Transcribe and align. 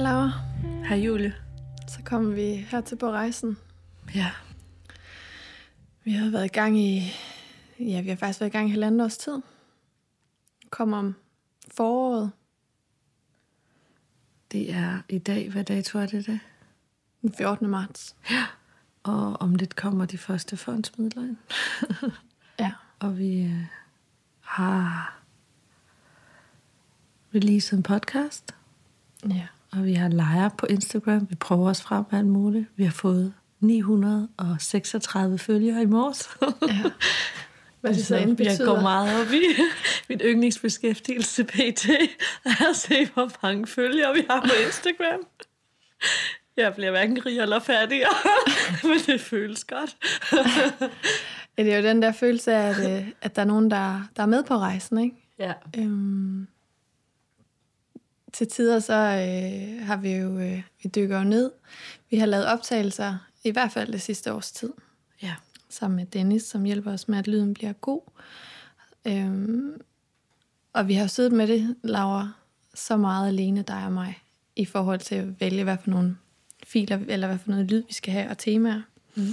Hej 0.00 0.12
Laura. 0.12 0.32
Hej 0.88 0.98
Julie. 0.98 1.34
Så 1.88 2.02
kommer 2.04 2.34
vi 2.34 2.54
her 2.54 2.80
til 2.80 2.96
på 2.96 3.10
rejsen. 3.10 3.58
Ja. 4.14 4.30
Vi 6.04 6.12
har 6.12 6.30
været 6.30 6.44
i 6.44 6.48
gang 6.48 6.78
i... 6.78 7.12
Ja, 7.78 8.00
vi 8.00 8.08
har 8.08 8.16
faktisk 8.16 8.40
været 8.40 8.50
i 8.50 8.52
gang 8.52 8.68
i 8.68 8.70
halvandet 8.70 9.04
års 9.04 9.16
tid. 9.16 9.42
Kommer 10.70 10.98
om 10.98 11.14
foråret. 11.74 12.30
Det 14.52 14.74
er 14.74 14.98
i 15.08 15.18
dag, 15.18 15.50
hvad 15.50 15.64
dato 15.64 15.98
er 15.98 16.06
det 16.06 16.26
det? 16.26 16.40
Den 17.22 17.34
14. 17.34 17.68
marts. 17.68 18.16
Ja. 18.30 18.46
Og 19.02 19.40
om 19.40 19.54
lidt 19.54 19.76
kommer 19.76 20.04
de 20.04 20.18
første 20.18 20.56
fondsmidler 20.56 21.22
ind. 21.22 21.36
Ja. 22.58 22.72
Og 22.98 23.18
vi 23.18 23.42
øh, 23.42 23.64
har 24.40 25.14
releaset 27.34 27.76
en 27.76 27.82
podcast. 27.82 28.54
Ja. 29.28 29.46
Og 29.72 29.84
vi 29.84 29.92
har 29.94 30.08
lejer 30.08 30.48
på 30.48 30.66
Instagram. 30.66 31.26
Vi 31.30 31.34
prøver 31.34 31.70
os 31.70 31.82
frem 31.82 32.04
med 32.10 32.18
alt 32.18 32.28
muligt. 32.28 32.66
Vi 32.76 32.84
har 32.84 32.90
fået 32.90 33.34
936 33.60 35.38
følgere 35.38 35.82
i 35.82 35.86
morges. 35.86 36.28
ja. 36.68 36.90
Hvad 37.80 37.94
det 37.94 38.06
så 38.06 38.16
end 38.16 38.28
jeg 38.28 38.36
betyder. 38.36 38.74
går 38.74 38.80
meget 38.80 39.20
op 39.20 39.32
i 39.32 39.42
min 40.08 40.20
yndlingsbeskæftigelse 40.20 41.44
pt. 41.44 41.88
At 42.44 42.76
se, 42.76 43.06
hvor 43.14 43.30
mange 43.42 43.66
følgere 43.66 44.14
vi 44.14 44.26
har 44.30 44.40
på 44.40 44.52
Instagram. 44.66 45.20
Jeg 46.56 46.74
bliver 46.74 46.90
hverken 46.90 47.26
rig 47.26 47.38
eller 47.38 47.58
fattigere, 47.58 48.14
men 48.88 48.98
det 49.06 49.20
føles 49.20 49.64
godt. 49.64 49.96
Ja, 51.58 51.62
det 51.64 51.72
er 51.72 51.76
jo 51.76 51.82
den 51.82 52.02
der 52.02 52.12
følelse 52.12 52.52
af, 52.52 52.68
at, 52.68 52.98
øh, 53.02 53.08
at 53.22 53.36
der 53.36 53.42
er 53.42 53.46
nogen, 53.46 53.70
der, 53.70 54.02
der 54.16 54.22
er 54.22 54.26
med 54.26 54.44
på 54.44 54.54
rejsen, 54.54 54.98
ikke? 54.98 55.16
Ja. 55.38 55.52
Øhm, 55.78 56.46
til 58.32 58.48
tider 58.48 58.78
så 58.78 58.94
øh, 58.94 59.86
har 59.86 59.96
vi 59.96 60.12
jo, 60.12 60.38
øh, 60.38 60.62
vi 60.82 60.88
dykker 60.94 61.18
jo 61.18 61.24
ned. 61.24 61.50
Vi 62.10 62.16
har 62.16 62.26
lavet 62.26 62.46
optagelser, 62.46 63.16
i 63.44 63.50
hvert 63.50 63.72
fald 63.72 63.92
det 63.92 64.02
sidste 64.02 64.32
års 64.32 64.52
tid, 64.52 64.72
Ja. 65.22 65.34
sammen 65.68 65.96
med 65.96 66.06
Dennis, 66.06 66.42
som 66.42 66.64
hjælper 66.64 66.92
os 66.92 67.08
med, 67.08 67.18
at 67.18 67.28
lyden 67.28 67.54
bliver 67.54 67.72
god. 67.72 68.00
Øhm, 69.04 69.80
og 70.72 70.88
vi 70.88 70.94
har 70.94 71.02
jo 71.02 71.08
siddet 71.08 71.32
med 71.32 71.46
det, 71.46 71.76
Laura, 71.82 72.28
så 72.74 72.96
meget 72.96 73.28
alene, 73.28 73.62
dig 73.62 73.84
og 73.84 73.92
mig, 73.92 74.18
i 74.56 74.64
forhold 74.64 75.00
til 75.00 75.14
at 75.14 75.40
vælge, 75.40 75.64
hvad 75.64 75.76
for 75.84 75.90
nogle 75.90 76.16
filer, 76.66 76.98
eller 77.08 77.26
hvad 77.26 77.38
for 77.38 77.50
noget 77.50 77.70
lyd, 77.70 77.82
vi 77.88 77.92
skal 77.92 78.12
have, 78.12 78.30
og 78.30 78.38
temaer. 78.38 78.82
Mm. 79.14 79.26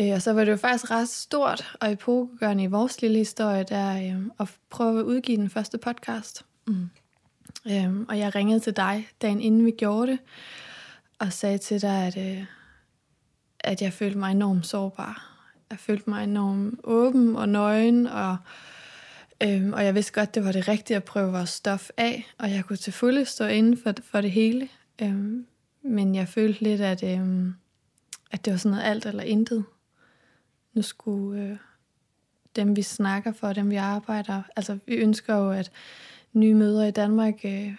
Øh, 0.00 0.12
og 0.12 0.22
så 0.22 0.32
var 0.32 0.44
det 0.44 0.52
jo 0.52 0.56
faktisk 0.56 0.90
ret 0.90 1.08
stort 1.08 1.76
og 1.80 1.92
epokegørende 1.92 2.62
i 2.64 2.66
vores 2.66 3.02
lille 3.02 3.18
historie, 3.18 3.64
der 3.68 3.96
øh, 4.16 4.22
at 4.40 4.48
prøve 4.70 5.00
at 5.00 5.04
udgive 5.04 5.36
den 5.36 5.50
første 5.50 5.78
podcast. 5.78 6.44
Mm. 6.66 6.90
Øhm, 7.70 8.06
og 8.08 8.18
jeg 8.18 8.34
ringede 8.34 8.60
til 8.60 8.76
dig, 8.76 9.08
dagen 9.22 9.40
inden 9.40 9.64
vi 9.64 9.70
gjorde 9.70 10.12
det, 10.12 10.18
og 11.18 11.32
sagde 11.32 11.58
til 11.58 11.82
dig, 11.82 12.06
at, 12.06 12.16
øh, 12.16 12.44
at 13.60 13.82
jeg 13.82 13.92
følte 13.92 14.18
mig 14.18 14.30
enormt 14.30 14.66
sårbar. 14.66 15.34
Jeg 15.70 15.78
følte 15.78 16.10
mig 16.10 16.24
enormt 16.24 16.80
åben 16.84 17.36
og 17.36 17.48
nøgen, 17.48 18.06
og, 18.06 18.36
øhm, 19.42 19.72
og 19.72 19.84
jeg 19.84 19.94
vidste 19.94 20.12
godt, 20.12 20.34
det 20.34 20.44
var 20.44 20.52
det 20.52 20.68
rigtige 20.68 20.96
at 20.96 21.04
prøve 21.04 21.32
vores 21.32 21.50
stof 21.50 21.90
af, 21.96 22.26
og 22.38 22.50
jeg 22.50 22.64
kunne 22.64 22.76
til 22.76 22.92
fulde 22.92 23.24
stå 23.24 23.44
inden 23.44 23.78
for, 23.82 23.94
for 24.02 24.20
det 24.20 24.30
hele. 24.30 24.68
Øhm, 25.02 25.46
men 25.82 26.14
jeg 26.14 26.28
følte 26.28 26.60
lidt, 26.62 26.80
at, 26.80 27.02
øhm, 27.02 27.54
at 28.30 28.44
det 28.44 28.50
var 28.50 28.56
sådan 28.56 28.70
noget 28.70 28.90
alt 28.90 29.06
eller 29.06 29.22
intet. 29.22 29.64
Nu 30.74 30.82
skulle 30.82 31.42
øh, 31.42 31.56
dem, 32.56 32.76
vi 32.76 32.82
snakker 32.82 33.32
for, 33.32 33.52
dem 33.52 33.70
vi 33.70 33.76
arbejder, 33.76 34.42
altså 34.56 34.78
vi 34.86 34.94
ønsker 34.94 35.36
jo, 35.36 35.50
at 35.50 35.70
nye 36.32 36.54
mødre 36.54 36.88
i 36.88 36.90
Danmark 36.90 37.34
øh, 37.44 37.74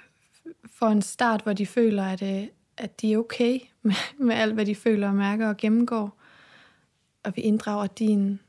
får 0.66 0.88
en 0.88 1.02
start, 1.02 1.42
hvor 1.42 1.54
de 1.54 1.66
føler, 1.66 2.04
at, 2.04 2.22
øh, 2.22 2.48
at 2.78 3.02
de 3.02 3.14
er 3.14 3.18
okay 3.18 3.60
med, 3.82 3.94
med 4.18 4.36
alt, 4.36 4.54
hvad 4.54 4.66
de 4.66 4.76
føler 4.76 5.08
og 5.08 5.16
mærker 5.16 5.50
og 5.50 5.58
gennemgår. 5.58 6.20
Og 7.24 7.34
vi 7.36 7.42
inddrager 7.42 7.88
din, 7.88 8.40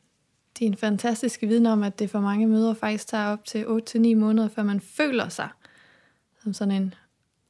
din 0.59 0.77
fantastiske 0.77 1.47
viden 1.47 1.67
om, 1.67 1.83
at 1.83 1.99
det 1.99 2.11
for 2.11 2.21
mange 2.21 2.47
mødre 2.47 2.75
faktisk 2.75 3.07
tager 3.07 3.27
op 3.27 3.45
til 3.45 3.65
8-9 3.65 4.15
måneder, 4.15 4.49
før 4.49 4.63
man 4.63 4.81
føler 4.81 5.29
sig 5.29 5.49
som 6.43 6.53
sådan 6.53 6.83
en 6.83 6.95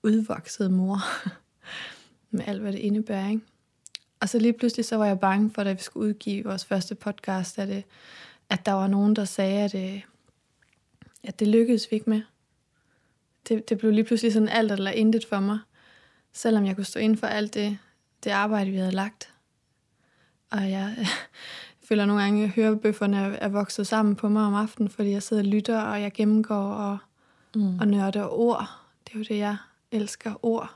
udvokset 0.03 0.71
mor. 0.71 0.99
med 2.31 2.45
alt, 2.47 2.61
hvad 2.61 2.73
det 2.73 2.79
indebærer. 2.79 3.29
Ikke? 3.29 3.43
Og 4.21 4.29
så 4.29 4.39
lige 4.39 4.53
pludselig 4.53 4.85
så 4.85 4.97
var 4.97 5.07
jeg 5.07 5.21
bange 5.21 5.51
for, 5.51 5.65
da 5.65 5.73
vi 5.73 5.83
skulle 5.83 6.09
udgive 6.09 6.45
vores 6.45 6.65
første 6.65 6.95
podcast, 6.95 7.59
at, 7.59 7.69
det, 7.69 7.85
at 8.49 8.67
der 8.67 8.73
var 8.73 8.87
nogen, 8.87 9.17
der 9.17 9.25
sagde, 9.25 9.63
at, 9.63 9.75
øh, 9.75 10.03
at 11.25 11.41
det 11.41 11.49
lykkedes 11.49 11.91
vi 11.91 11.95
ikke 11.95 12.11
med. 12.11 12.23
Det, 13.49 13.69
det 13.69 13.79
blev 13.79 13.93
lige 13.93 14.05
pludselig 14.05 14.33
sådan 14.33 14.49
alt 14.49 14.73
eller 14.73 14.91
intet 14.91 15.27
for 15.27 15.41
mig. 15.41 15.59
Selvom 16.33 16.67
jeg 16.67 16.77
kunne 16.77 16.85
stå 16.85 17.01
inden 17.01 17.19
for 17.19 17.27
alt 17.27 17.55
det, 17.55 17.79
det 18.25 18.31
arbejde, 18.31 18.71
vi 18.71 18.77
havde 18.77 18.93
lagt. 18.93 19.35
Og 20.51 20.71
jeg 20.77 21.07
føler 21.85 22.07
nogle 22.07 22.23
gange, 22.23 22.45
at 22.45 22.51
hørebøfferne 22.51 23.17
er, 23.17 23.31
er 23.31 23.49
vokset 23.49 23.87
sammen 23.87 24.17
på 24.17 24.29
mig 24.29 24.43
om 24.45 24.55
aftenen, 24.55 24.89
fordi 24.89 25.11
jeg 25.11 25.23
sidder 25.23 25.43
og 25.43 25.49
lytter, 25.49 25.81
og 25.81 26.03
jeg 26.03 26.13
gennemgår 26.13 26.73
og, 26.73 26.99
mm. 27.55 27.79
og 27.79 27.89
nørder 27.89 28.29
ord. 28.29 28.67
Det 29.05 29.15
er 29.15 29.19
jo 29.19 29.25
det, 29.29 29.39
jeg 29.39 29.57
elsker. 29.91 30.45
Ord. 30.45 30.75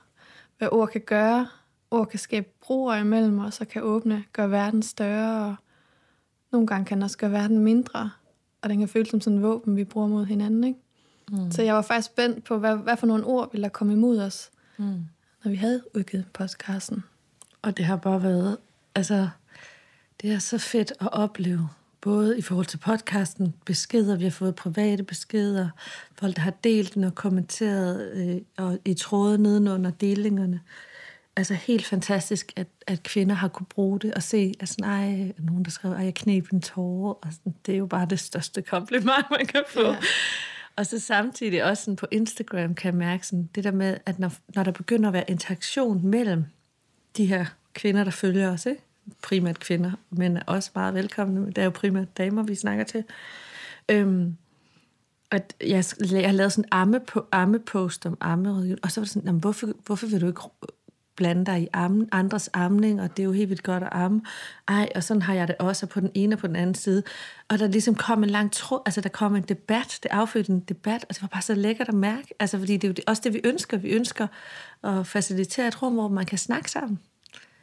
Hvad 0.59 0.69
ord 0.73 0.89
kan 0.89 1.01
gøre. 1.01 1.49
Ord 1.91 2.09
kan 2.09 2.19
skabe 2.19 2.49
broer 2.61 2.97
imellem 2.97 3.39
os, 3.39 3.61
og 3.61 3.69
kan 3.69 3.83
åbne, 3.83 4.25
gøre 4.33 4.51
verden 4.51 4.83
større. 4.83 5.47
Og 5.49 5.57
nogle 6.53 6.67
gange 6.67 6.85
kan 6.85 6.97
den 6.97 7.03
også 7.03 7.19
gøre 7.19 7.33
verden 7.33 7.59
mindre. 7.59 8.11
Og 8.63 8.69
den 8.69 8.79
kan 8.79 8.89
føles 8.89 9.09
som 9.09 9.21
sådan 9.21 9.37
en 9.37 9.43
våben, 9.43 9.77
vi 9.77 9.85
bruger 9.85 10.09
mod 10.09 10.27
hinanden. 10.27 10.65
Ikke? 10.65 10.79
Mm. 11.31 11.51
Så 11.51 11.63
jeg 11.63 11.75
var 11.75 11.83
faktisk 11.83 12.07
spændt 12.07 12.45
på, 12.45 12.59
hvad, 12.59 12.77
hvad 12.77 12.97
for 12.97 13.07
nogle 13.07 13.25
ord 13.25 13.53
ville 13.53 13.63
der 13.63 13.69
komme 13.69 13.93
imod 13.93 14.19
os, 14.19 14.51
mm. 14.77 15.05
når 15.45 15.51
vi 15.51 15.57
havde 15.57 15.83
udgivet 15.95 16.27
podcasten. 16.33 17.05
Og 17.63 17.77
det 17.77 17.85
har 17.85 17.97
bare 17.97 18.23
været, 18.23 18.57
altså, 18.95 19.29
det 20.23 20.33
er 20.33 20.39
så 20.39 20.59
fedt 20.59 20.93
at 21.01 21.13
opleve, 21.13 21.69
både 22.01 22.39
i 22.39 22.43
forhold 22.43 22.67
til 22.67 22.79
podcasten, 22.79 23.55
beskeder, 23.67 24.17
vi 24.17 24.25
har 24.25 24.31
fået 24.31 24.55
private 24.55 25.03
beskeder, 25.03 25.69
folk, 26.19 26.37
der 26.37 26.43
har 26.43 26.51
delt 26.51 26.95
den 26.95 27.05
og 27.05 27.15
kommenteret, 27.15 28.13
øh, 28.13 28.37
og 28.57 28.79
i 28.85 28.95
tråde 28.95 29.39
nedenunder 29.39 29.91
delingerne. 29.91 30.61
Altså 31.37 31.55
helt 31.55 31.87
fantastisk, 31.87 32.53
at, 32.57 32.67
at 32.87 33.03
kvinder 33.03 33.35
har 33.35 33.49
kunne 33.49 33.67
bruge 33.67 34.01
det 34.01 34.15
og 34.15 34.23
se, 34.23 34.55
at 34.61 34.69
sådan, 34.69 34.85
ej, 34.85 35.33
nogen 35.39 35.65
der 35.65 35.71
skrev, 35.71 35.93
ej, 35.93 36.05
jeg 36.05 36.15
knep 36.15 36.49
en 36.53 36.61
tårer, 36.61 37.13
og 37.13 37.33
sådan, 37.33 37.55
det 37.67 37.75
er 37.75 37.79
jo 37.79 37.87
bare 37.87 38.07
det 38.11 38.21
største 38.21 38.63
kompliment, 38.73 39.31
man 39.31 39.47
kan 39.47 39.63
få. 39.69 39.87
Ja. 39.87 39.97
Og 40.77 40.87
så 40.87 41.01
samtidig 41.01 41.65
også 41.65 41.83
sådan 41.83 41.97
på 41.97 42.07
Instagram 42.11 42.75
kan 42.75 42.93
jeg 42.93 42.99
mærke 42.99 43.27
sådan, 43.27 43.49
det 43.55 43.65
der 43.65 43.73
med, 43.73 43.97
at 44.07 44.19
når, 44.19 44.33
når 44.55 44.63
der 44.63 44.73
begynder 44.73 45.09
at 45.09 45.13
være 45.13 45.31
interaktion 45.31 46.07
mellem 46.07 46.45
de 47.17 47.27
her 47.27 47.47
kvinder, 47.75 48.05
der 48.05 48.11
følger 48.11 48.51
os, 48.53 48.67
ikke? 48.67 48.83
primært 49.23 49.61
kvinder, 49.61 49.93
men 50.11 50.37
er 50.37 50.43
også 50.47 50.71
meget 50.75 50.95
velkomne, 50.95 51.47
det 51.47 51.59
er 51.59 51.65
jo 51.65 51.71
primært 51.71 52.19
damer, 52.19 52.43
vi 52.43 52.55
snakker 52.55 52.85
til, 52.85 53.05
øhm, 53.89 54.37
at 55.31 55.55
jeg, 55.61 55.85
jeg 56.11 56.29
har 56.29 56.33
lavet 56.33 56.53
sådan 56.53 56.65
en 56.65 56.69
amme 56.73 57.01
på, 57.01 57.27
ammepost 57.33 58.07
om 58.07 58.17
ammerådgivning, 58.21 58.85
og 58.85 58.91
så 58.91 59.01
var 59.01 59.05
det 59.05 59.13
sådan, 59.13 59.39
hvorfor, 59.39 59.69
hvorfor 59.87 60.07
vil 60.07 60.21
du 60.21 60.27
ikke 60.27 60.41
blande 61.17 61.47
dig 61.47 61.63
i 61.63 61.69
armen, 61.73 62.09
andres 62.13 62.51
amning, 62.53 63.01
og 63.03 63.17
det 63.17 63.23
er 63.23 63.25
jo 63.25 63.33
helt 63.33 63.49
vildt 63.49 63.63
godt 63.63 63.83
at 63.83 63.89
amme. 63.93 64.23
Ej, 64.69 64.89
og 64.95 65.05
sådan 65.05 65.23
har 65.23 65.35
jeg 65.35 65.49
det 65.49 65.57
også 65.59 65.87
på 65.87 66.01
den 66.01 66.11
ene 66.15 66.35
og 66.35 66.39
på 66.39 66.47
den 66.47 66.57
anden 66.57 66.75
side. 66.75 67.03
Og 67.49 67.59
der 67.59 67.67
ligesom 67.67 67.95
kom 67.95 68.25
en 68.25 68.31
lang 68.31 68.53
tråd, 68.53 68.81
altså 68.87 69.01
der 69.01 69.09
kom 69.09 69.37
en 69.37 69.43
debat, 69.43 69.99
det 70.03 70.11
affødte 70.11 70.53
en 70.53 70.61
debat, 70.61 71.05
og 71.09 71.15
det 71.15 71.23
var 71.23 71.29
bare 71.29 71.43
så 71.43 71.55
lækkert 71.55 71.89
at 71.89 71.95
mærke, 71.95 72.35
altså 72.39 72.59
fordi 72.59 72.77
det 72.77 72.85
er 72.85 72.89
jo 72.89 73.03
også 73.07 73.23
det, 73.25 73.33
vi 73.33 73.41
ønsker. 73.45 73.77
Vi 73.77 73.89
ønsker 73.89 74.27
at 74.83 75.07
facilitere 75.07 75.69
et 75.69 75.83
rum, 75.83 75.93
hvor 75.93 76.09
man 76.09 76.27
kan 76.27 76.39
snakke 76.39 76.71
sammen. 76.71 76.99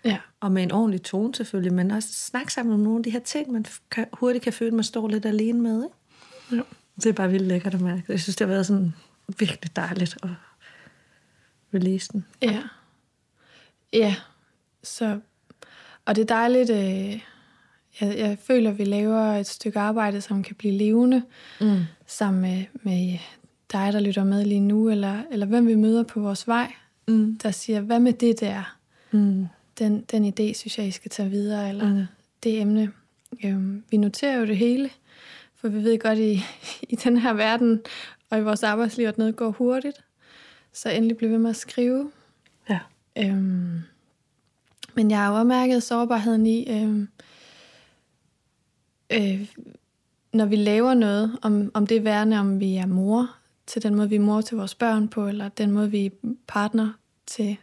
Ja. 0.05 0.17
Og 0.39 0.51
med 0.51 0.63
en 0.63 0.71
ordentlig 0.71 1.01
tone 1.01 1.35
selvfølgelig, 1.35 1.73
men 1.73 1.91
også 1.91 2.09
snakke 2.13 2.53
sammen 2.53 2.73
om 2.73 2.79
nogle 2.79 2.97
af 2.97 3.03
de 3.03 3.09
her 3.09 3.19
ting, 3.19 3.51
man 3.51 3.65
kan, 3.91 4.05
hurtigt 4.13 4.43
kan 4.43 4.53
føle, 4.53 4.67
at 4.67 4.73
man 4.73 4.83
står 4.83 5.07
lidt 5.07 5.25
alene 5.25 5.61
med. 5.61 5.83
Ikke? 5.83 5.95
Ja. 6.55 6.61
Det 6.95 7.05
er 7.05 7.13
bare 7.13 7.31
vildt 7.31 7.47
lækkert 7.47 7.73
at 7.73 7.81
mærke. 7.81 8.03
Jeg 8.07 8.19
synes, 8.19 8.35
det 8.35 8.47
har 8.47 8.53
været 8.53 8.65
sådan 8.65 8.93
virkelig 9.39 9.75
dejligt 9.75 10.17
at 10.23 10.29
release 11.73 12.09
den. 12.13 12.25
Ja. 12.41 12.61
Ja, 13.93 14.15
så, 14.83 15.19
og 16.05 16.15
det 16.15 16.21
er 16.21 16.25
dejligt, 16.25 16.69
øh, 16.69 17.21
jeg, 18.01 18.17
jeg 18.17 18.37
føler, 18.39 18.71
vi 18.71 18.83
laver 18.83 19.21
et 19.21 19.47
stykke 19.47 19.79
arbejde, 19.79 20.21
som 20.21 20.43
kan 20.43 20.55
blive 20.55 20.73
levende, 20.73 21.23
mm. 21.61 21.79
sammen 22.07 22.41
med, 22.41 22.65
med 22.83 23.17
dig, 23.71 23.93
der 23.93 23.99
lytter 23.99 24.23
med 24.23 24.45
lige 24.45 24.59
nu, 24.59 24.89
eller, 24.89 25.21
eller 25.31 25.45
hvem 25.45 25.67
vi 25.67 25.75
møder 25.75 26.03
på 26.03 26.19
vores 26.19 26.47
vej, 26.47 26.73
mm. 27.07 27.37
der 27.43 27.51
siger, 27.51 27.81
hvad 27.81 27.99
med 27.99 28.13
det 28.13 28.39
der? 28.39 28.77
Mm. 29.11 29.47
Den, 29.79 30.01
den 30.01 30.25
idé, 30.25 30.53
synes 30.53 30.77
jeg, 30.77 30.87
I 30.87 30.91
skal 30.91 31.11
tage 31.11 31.29
videre, 31.29 31.69
eller 31.69 31.93
mm. 31.93 32.03
det 32.43 32.61
emne. 32.61 32.91
Øhm, 33.43 33.83
vi 33.91 33.97
noterer 33.97 34.39
jo 34.39 34.45
det 34.45 34.57
hele, 34.57 34.89
for 35.55 35.67
vi 35.67 35.83
ved 35.83 35.99
godt 35.99 36.19
i, 36.19 36.43
i 36.81 36.95
den 36.95 37.17
her 37.17 37.33
verden, 37.33 37.81
og 38.29 38.39
i 38.39 38.41
vores 38.41 38.63
arbejdsliv, 38.63 39.07
at 39.07 39.17
noget 39.17 39.35
går 39.35 39.49
hurtigt. 39.49 40.03
Så 40.73 40.89
endelig 40.89 41.17
bliver 41.17 41.31
vi 41.31 41.37
med 41.37 41.49
at 41.49 41.55
skrive. 41.55 42.11
Øhm, 43.17 43.79
men 44.95 45.11
jeg 45.11 45.19
har 45.19 45.37
jo 45.37 45.43
mærket 45.43 45.83
sårbarheden 45.83 46.45
i, 46.45 46.71
øhm, 46.71 47.07
øh, 49.13 49.47
når 50.33 50.45
vi 50.45 50.55
laver 50.55 50.93
noget, 50.93 51.39
om, 51.41 51.71
om 51.73 51.87
det 51.87 51.97
er 51.97 52.01
værende, 52.01 52.39
om 52.39 52.59
vi 52.59 52.75
er 52.75 52.85
mor, 52.85 53.35
til 53.67 53.83
den 53.83 53.95
måde, 53.95 54.09
vi 54.09 54.15
er 54.15 54.19
mor 54.19 54.41
til 54.41 54.57
vores 54.57 54.75
børn 54.75 55.07
på, 55.07 55.27
eller 55.27 55.49
den 55.49 55.71
måde, 55.71 55.91
vi 55.91 56.05
er 56.05 56.09
partner 56.47 56.89
til, 57.25 57.57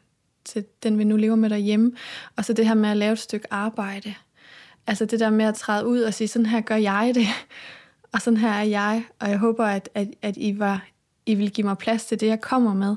til 0.44 0.64
den, 0.82 0.98
vi 0.98 1.04
nu 1.04 1.16
lever 1.16 1.36
med 1.36 1.50
derhjemme. 1.50 1.92
Og 2.36 2.44
så 2.44 2.52
det 2.52 2.66
her 2.66 2.74
med 2.74 2.88
at 2.88 2.96
lave 2.96 3.12
et 3.12 3.18
stykke 3.18 3.52
arbejde. 3.52 4.14
Altså 4.86 5.04
det 5.04 5.20
der 5.20 5.30
med 5.30 5.44
at 5.44 5.54
træde 5.54 5.86
ud 5.86 6.00
og 6.00 6.14
sige, 6.14 6.28
sådan 6.28 6.46
her 6.46 6.60
gør 6.60 6.76
jeg 6.76 7.12
det, 7.14 7.26
og 8.12 8.20
sådan 8.20 8.36
her 8.36 8.50
er 8.50 8.62
jeg. 8.62 9.04
Og 9.18 9.30
jeg 9.30 9.38
håber, 9.38 9.64
at, 9.64 9.88
at, 9.94 10.08
at 10.22 10.36
I, 10.36 10.58
var, 10.58 10.86
I 11.26 11.34
vil 11.34 11.50
give 11.50 11.66
mig 11.66 11.78
plads 11.78 12.04
til 12.04 12.20
det, 12.20 12.26
jeg 12.26 12.40
kommer 12.40 12.74
med. 12.74 12.96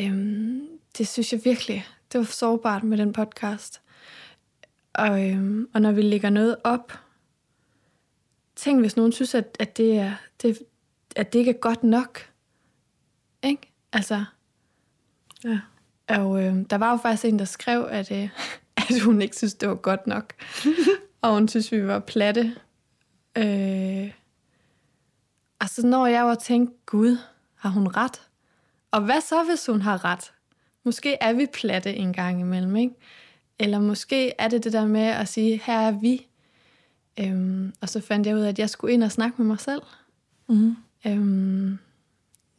Øhm, 0.00 0.77
det 0.98 1.08
synes 1.08 1.32
jeg 1.32 1.40
virkelig, 1.44 1.86
det 2.12 2.18
var 2.18 2.24
sårbart 2.24 2.82
med 2.84 2.98
den 2.98 3.12
podcast. 3.12 3.80
Og, 4.94 5.30
øhm, 5.30 5.68
og 5.74 5.80
når 5.82 5.92
vi 5.92 6.02
lægger 6.02 6.30
noget 6.30 6.56
op, 6.64 6.92
tænk 8.56 8.80
hvis 8.80 8.96
nogen 8.96 9.12
synes, 9.12 9.34
at, 9.34 9.56
at, 9.60 9.76
det, 9.76 9.98
er, 9.98 10.14
det, 10.42 10.58
at 11.16 11.32
det 11.32 11.38
ikke 11.38 11.50
er 11.50 11.58
godt 11.58 11.82
nok. 11.84 12.20
Ikke? 13.42 13.72
Altså, 13.92 14.24
Ja. 15.44 15.60
og 16.08 16.42
øh, 16.44 16.54
der 16.70 16.78
var 16.78 16.90
jo 16.90 16.96
faktisk 16.96 17.24
en, 17.24 17.38
der 17.38 17.44
skrev, 17.44 17.88
at, 17.90 18.12
øh, 18.12 18.28
at 18.76 19.00
hun 19.04 19.22
ikke 19.22 19.36
synes, 19.36 19.54
det 19.54 19.68
var 19.68 19.74
godt 19.74 20.06
nok. 20.06 20.34
og 21.22 21.32
hun 21.32 21.48
synes, 21.48 21.72
vi 21.72 21.86
var 21.86 21.98
platte. 21.98 22.56
Øh, 23.36 24.12
og 25.60 25.68
så 25.68 25.86
når 25.86 26.06
jeg 26.06 26.24
var 26.24 26.34
tænkt, 26.34 26.86
gud, 26.86 27.16
har 27.54 27.70
hun 27.70 27.88
ret? 27.88 28.22
Og 28.90 29.00
hvad 29.04 29.20
så, 29.20 29.44
hvis 29.44 29.66
hun 29.66 29.82
har 29.82 30.04
ret? 30.04 30.32
Måske 30.88 31.16
er 31.20 31.32
vi 31.32 31.46
platte 31.52 31.94
en 31.94 32.12
gang 32.12 32.40
imellem, 32.40 32.76
ikke? 32.76 32.94
Eller 33.58 33.80
måske 33.80 34.32
er 34.38 34.48
det 34.48 34.64
det 34.64 34.72
der 34.72 34.86
med 34.86 35.00
at 35.00 35.28
sige, 35.28 35.60
her 35.64 35.78
er 35.78 35.90
vi. 35.90 36.26
Øhm, 37.20 37.72
og 37.80 37.88
så 37.88 38.00
fandt 38.00 38.26
jeg 38.26 38.36
ud 38.36 38.40
af, 38.40 38.48
at 38.48 38.58
jeg 38.58 38.70
skulle 38.70 38.94
ind 38.94 39.02
og 39.02 39.12
snakke 39.12 39.34
med 39.38 39.46
mig 39.46 39.60
selv. 39.60 39.82
Mm. 40.48 40.76
Øhm, 41.06 41.78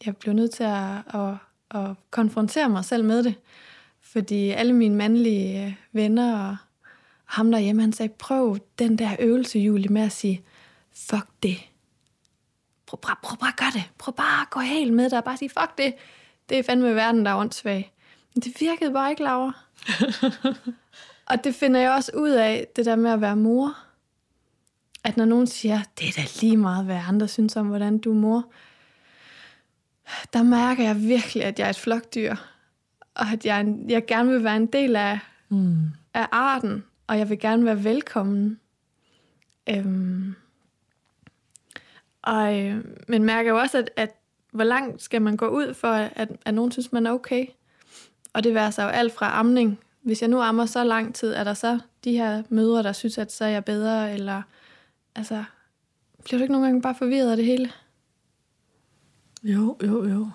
jeg 0.05 0.17
blev 0.17 0.33
nødt 0.33 0.51
til 0.51 0.63
at, 0.63 0.97
at, 1.13 1.35
at 1.71 1.95
konfrontere 2.09 2.69
mig 2.69 2.85
selv 2.85 3.05
med 3.05 3.23
det. 3.23 3.35
Fordi 4.01 4.49
alle 4.49 4.73
mine 4.73 4.95
mandlige 4.95 5.65
øh, 5.65 5.73
venner 5.91 6.49
og 6.49 6.57
ham 7.25 7.51
derhjemme, 7.51 7.81
han 7.81 7.93
sagde, 7.93 8.13
prøv 8.19 8.57
den 8.79 8.97
der 8.97 9.15
øvelse, 9.19 9.59
Julie, 9.59 9.89
med 9.89 10.01
at 10.01 10.11
sige, 10.11 10.43
fuck 10.95 11.25
det. 11.43 11.57
Prøv, 12.85 12.99
prøv, 13.01 13.15
prøv 13.23 13.37
bare 13.37 13.49
at 13.49 13.57
gøre 13.57 13.71
det. 13.73 13.83
Prøv 13.97 14.15
bare 14.15 14.41
at 14.41 14.49
gå 14.49 14.59
helt 14.59 14.93
med 14.93 15.09
der 15.09 15.17
og 15.17 15.23
bare 15.23 15.37
sige, 15.37 15.49
fuck 15.49 15.77
det. 15.77 15.93
Det 16.49 16.59
er 16.59 16.63
fandme 16.63 16.95
verden, 16.95 17.25
der 17.25 17.31
er 17.31 17.35
åndssvag. 17.35 17.93
Men 18.35 18.41
det 18.41 18.53
virkede 18.59 18.91
bare 18.93 19.09
ikke, 19.09 19.23
Laura. 19.23 19.51
og 21.25 21.43
det 21.43 21.55
finder 21.55 21.79
jeg 21.79 21.91
også 21.91 22.11
ud 22.15 22.29
af, 22.29 22.67
det 22.75 22.85
der 22.85 22.95
med 22.95 23.11
at 23.11 23.21
være 23.21 23.35
mor. 23.35 23.77
At 25.03 25.17
når 25.17 25.25
nogen 25.25 25.47
siger, 25.47 25.81
det 25.99 26.07
er 26.07 26.11
da 26.15 26.21
lige 26.41 26.57
meget, 26.57 26.85
hvad 26.85 26.99
andre 27.07 27.27
synes 27.27 27.55
om, 27.55 27.67
hvordan 27.67 27.97
du 27.97 28.11
er 28.11 28.15
mor, 28.15 28.51
der 30.33 30.43
mærker 30.43 30.83
jeg 30.83 31.01
virkelig, 31.01 31.43
at 31.43 31.59
jeg 31.59 31.65
er 31.65 31.69
et 31.69 31.75
flokdyr. 31.79 32.35
Og 33.15 33.27
at 33.31 33.45
jeg, 33.45 33.61
en- 33.61 33.89
jeg 33.89 34.05
gerne 34.05 34.31
vil 34.31 34.43
være 34.43 34.55
en 34.55 34.65
del 34.67 34.95
af, 34.95 35.19
Mm. 35.51 35.77
af 36.13 36.27
arten, 36.31 36.83
og 37.07 37.17
jeg 37.19 37.29
vil 37.29 37.39
gerne 37.39 37.65
være 37.65 37.83
velkommen. 37.83 38.59
Øhm. 39.69 40.35
Og, 42.21 42.59
øh, 42.59 42.83
men 43.07 43.23
mærker 43.23 43.49
jo 43.49 43.59
også, 43.59 43.77
at, 43.77 43.89
at 43.95 44.15
hvor 44.51 44.63
langt 44.63 45.01
skal 45.01 45.21
man 45.21 45.37
gå 45.37 45.47
ud 45.47 45.73
for, 45.73 45.87
at, 45.91 46.31
at 46.45 46.53
nogen 46.53 46.71
synes, 46.71 46.91
man 46.91 47.05
er 47.07 47.11
okay. 47.11 47.45
Og 48.33 48.43
det 48.43 48.53
værer 48.53 48.69
sig 48.69 48.83
jo 48.83 48.89
alt 48.89 49.13
fra 49.13 49.39
amning. 49.39 49.79
Hvis 50.01 50.21
jeg 50.21 50.29
nu 50.29 50.41
ammer 50.41 50.65
så 50.65 50.83
lang 50.83 51.15
tid, 51.15 51.33
er 51.33 51.43
der 51.43 51.53
så 51.53 51.79
de 52.03 52.11
her 52.11 52.43
mødre, 52.49 52.83
der 52.83 52.91
synes, 52.91 53.17
at 53.17 53.31
så 53.31 53.45
er 53.45 53.49
jeg 53.49 53.65
bedre, 53.65 54.13
eller 54.13 54.41
altså, 55.15 55.43
bliver 56.23 56.37
du 56.37 56.43
ikke 56.43 56.51
nogle 56.51 56.67
gange 56.67 56.81
bare 56.81 56.95
forvirret 56.95 57.31
af 57.31 57.37
det 57.37 57.45
hele? 57.45 57.71
Jo, 59.43 59.77
jo, 59.83 60.07
jo. 60.07 60.29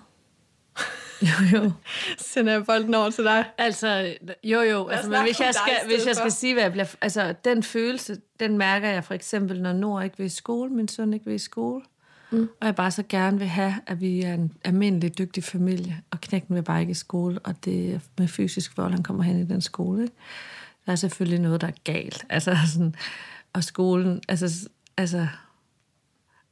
Jo, 1.21 1.57
jo. 1.57 1.71
Sender 2.17 2.53
jeg 2.53 2.65
bolden 2.65 2.93
over 2.93 3.09
til 3.09 3.23
dig. 3.23 3.45
Altså, 3.57 4.15
jo, 4.43 4.61
jo. 4.61 4.87
Altså, 4.87 5.09
men 5.09 5.21
hvis 5.21 5.39
jeg, 5.39 5.53
skal, 5.53 5.95
hvis 5.95 6.07
jeg 6.07 6.15
skal 6.15 6.31
sige, 6.31 6.53
hvad 6.53 6.63
jeg 6.63 6.71
bliver... 6.71 6.95
Altså, 7.01 7.35
den 7.45 7.63
følelse, 7.63 8.21
den 8.39 8.57
mærker 8.57 8.89
jeg 8.89 9.03
for 9.03 9.13
eksempel, 9.13 9.61
når 9.61 9.73
Nord 9.73 10.03
ikke 10.03 10.17
vil 10.17 10.25
i 10.25 10.29
skole, 10.29 10.69
min 10.69 10.87
søn 10.87 11.13
ikke 11.13 11.25
vil 11.25 11.35
i 11.35 11.37
skole. 11.37 11.81
Mm. 12.35 12.49
Og 12.61 12.65
jeg 12.67 12.75
bare 12.75 12.91
så 12.91 13.03
gerne 13.09 13.37
vil 13.39 13.47
have, 13.47 13.75
at 13.87 14.01
vi 14.01 14.21
er 14.21 14.33
en 14.33 14.51
almindelig, 14.63 15.17
dygtig 15.17 15.43
familie, 15.43 16.01
og 16.11 16.21
knækken 16.21 16.55
vil 16.55 16.61
bare 16.63 16.81
ikke 16.81 16.91
i 16.91 16.93
skole, 16.93 17.39
og 17.39 17.55
det 17.65 17.93
er 17.93 17.99
med 18.17 18.27
fysisk 18.27 18.77
vold, 18.77 18.91
han 18.91 19.03
kommer 19.03 19.23
hen 19.23 19.39
i 19.39 19.45
den 19.45 19.61
skole. 19.61 20.01
Ikke? 20.03 20.15
Der 20.85 20.91
er 20.91 20.95
selvfølgelig 20.95 21.39
noget, 21.39 21.61
der 21.61 21.67
er 21.67 21.71
galt. 21.83 22.25
Altså, 22.29 22.57
sådan, 22.73 22.95
og 23.53 23.63
skolen, 23.63 24.21
altså, 24.29 24.69
altså 24.97 25.27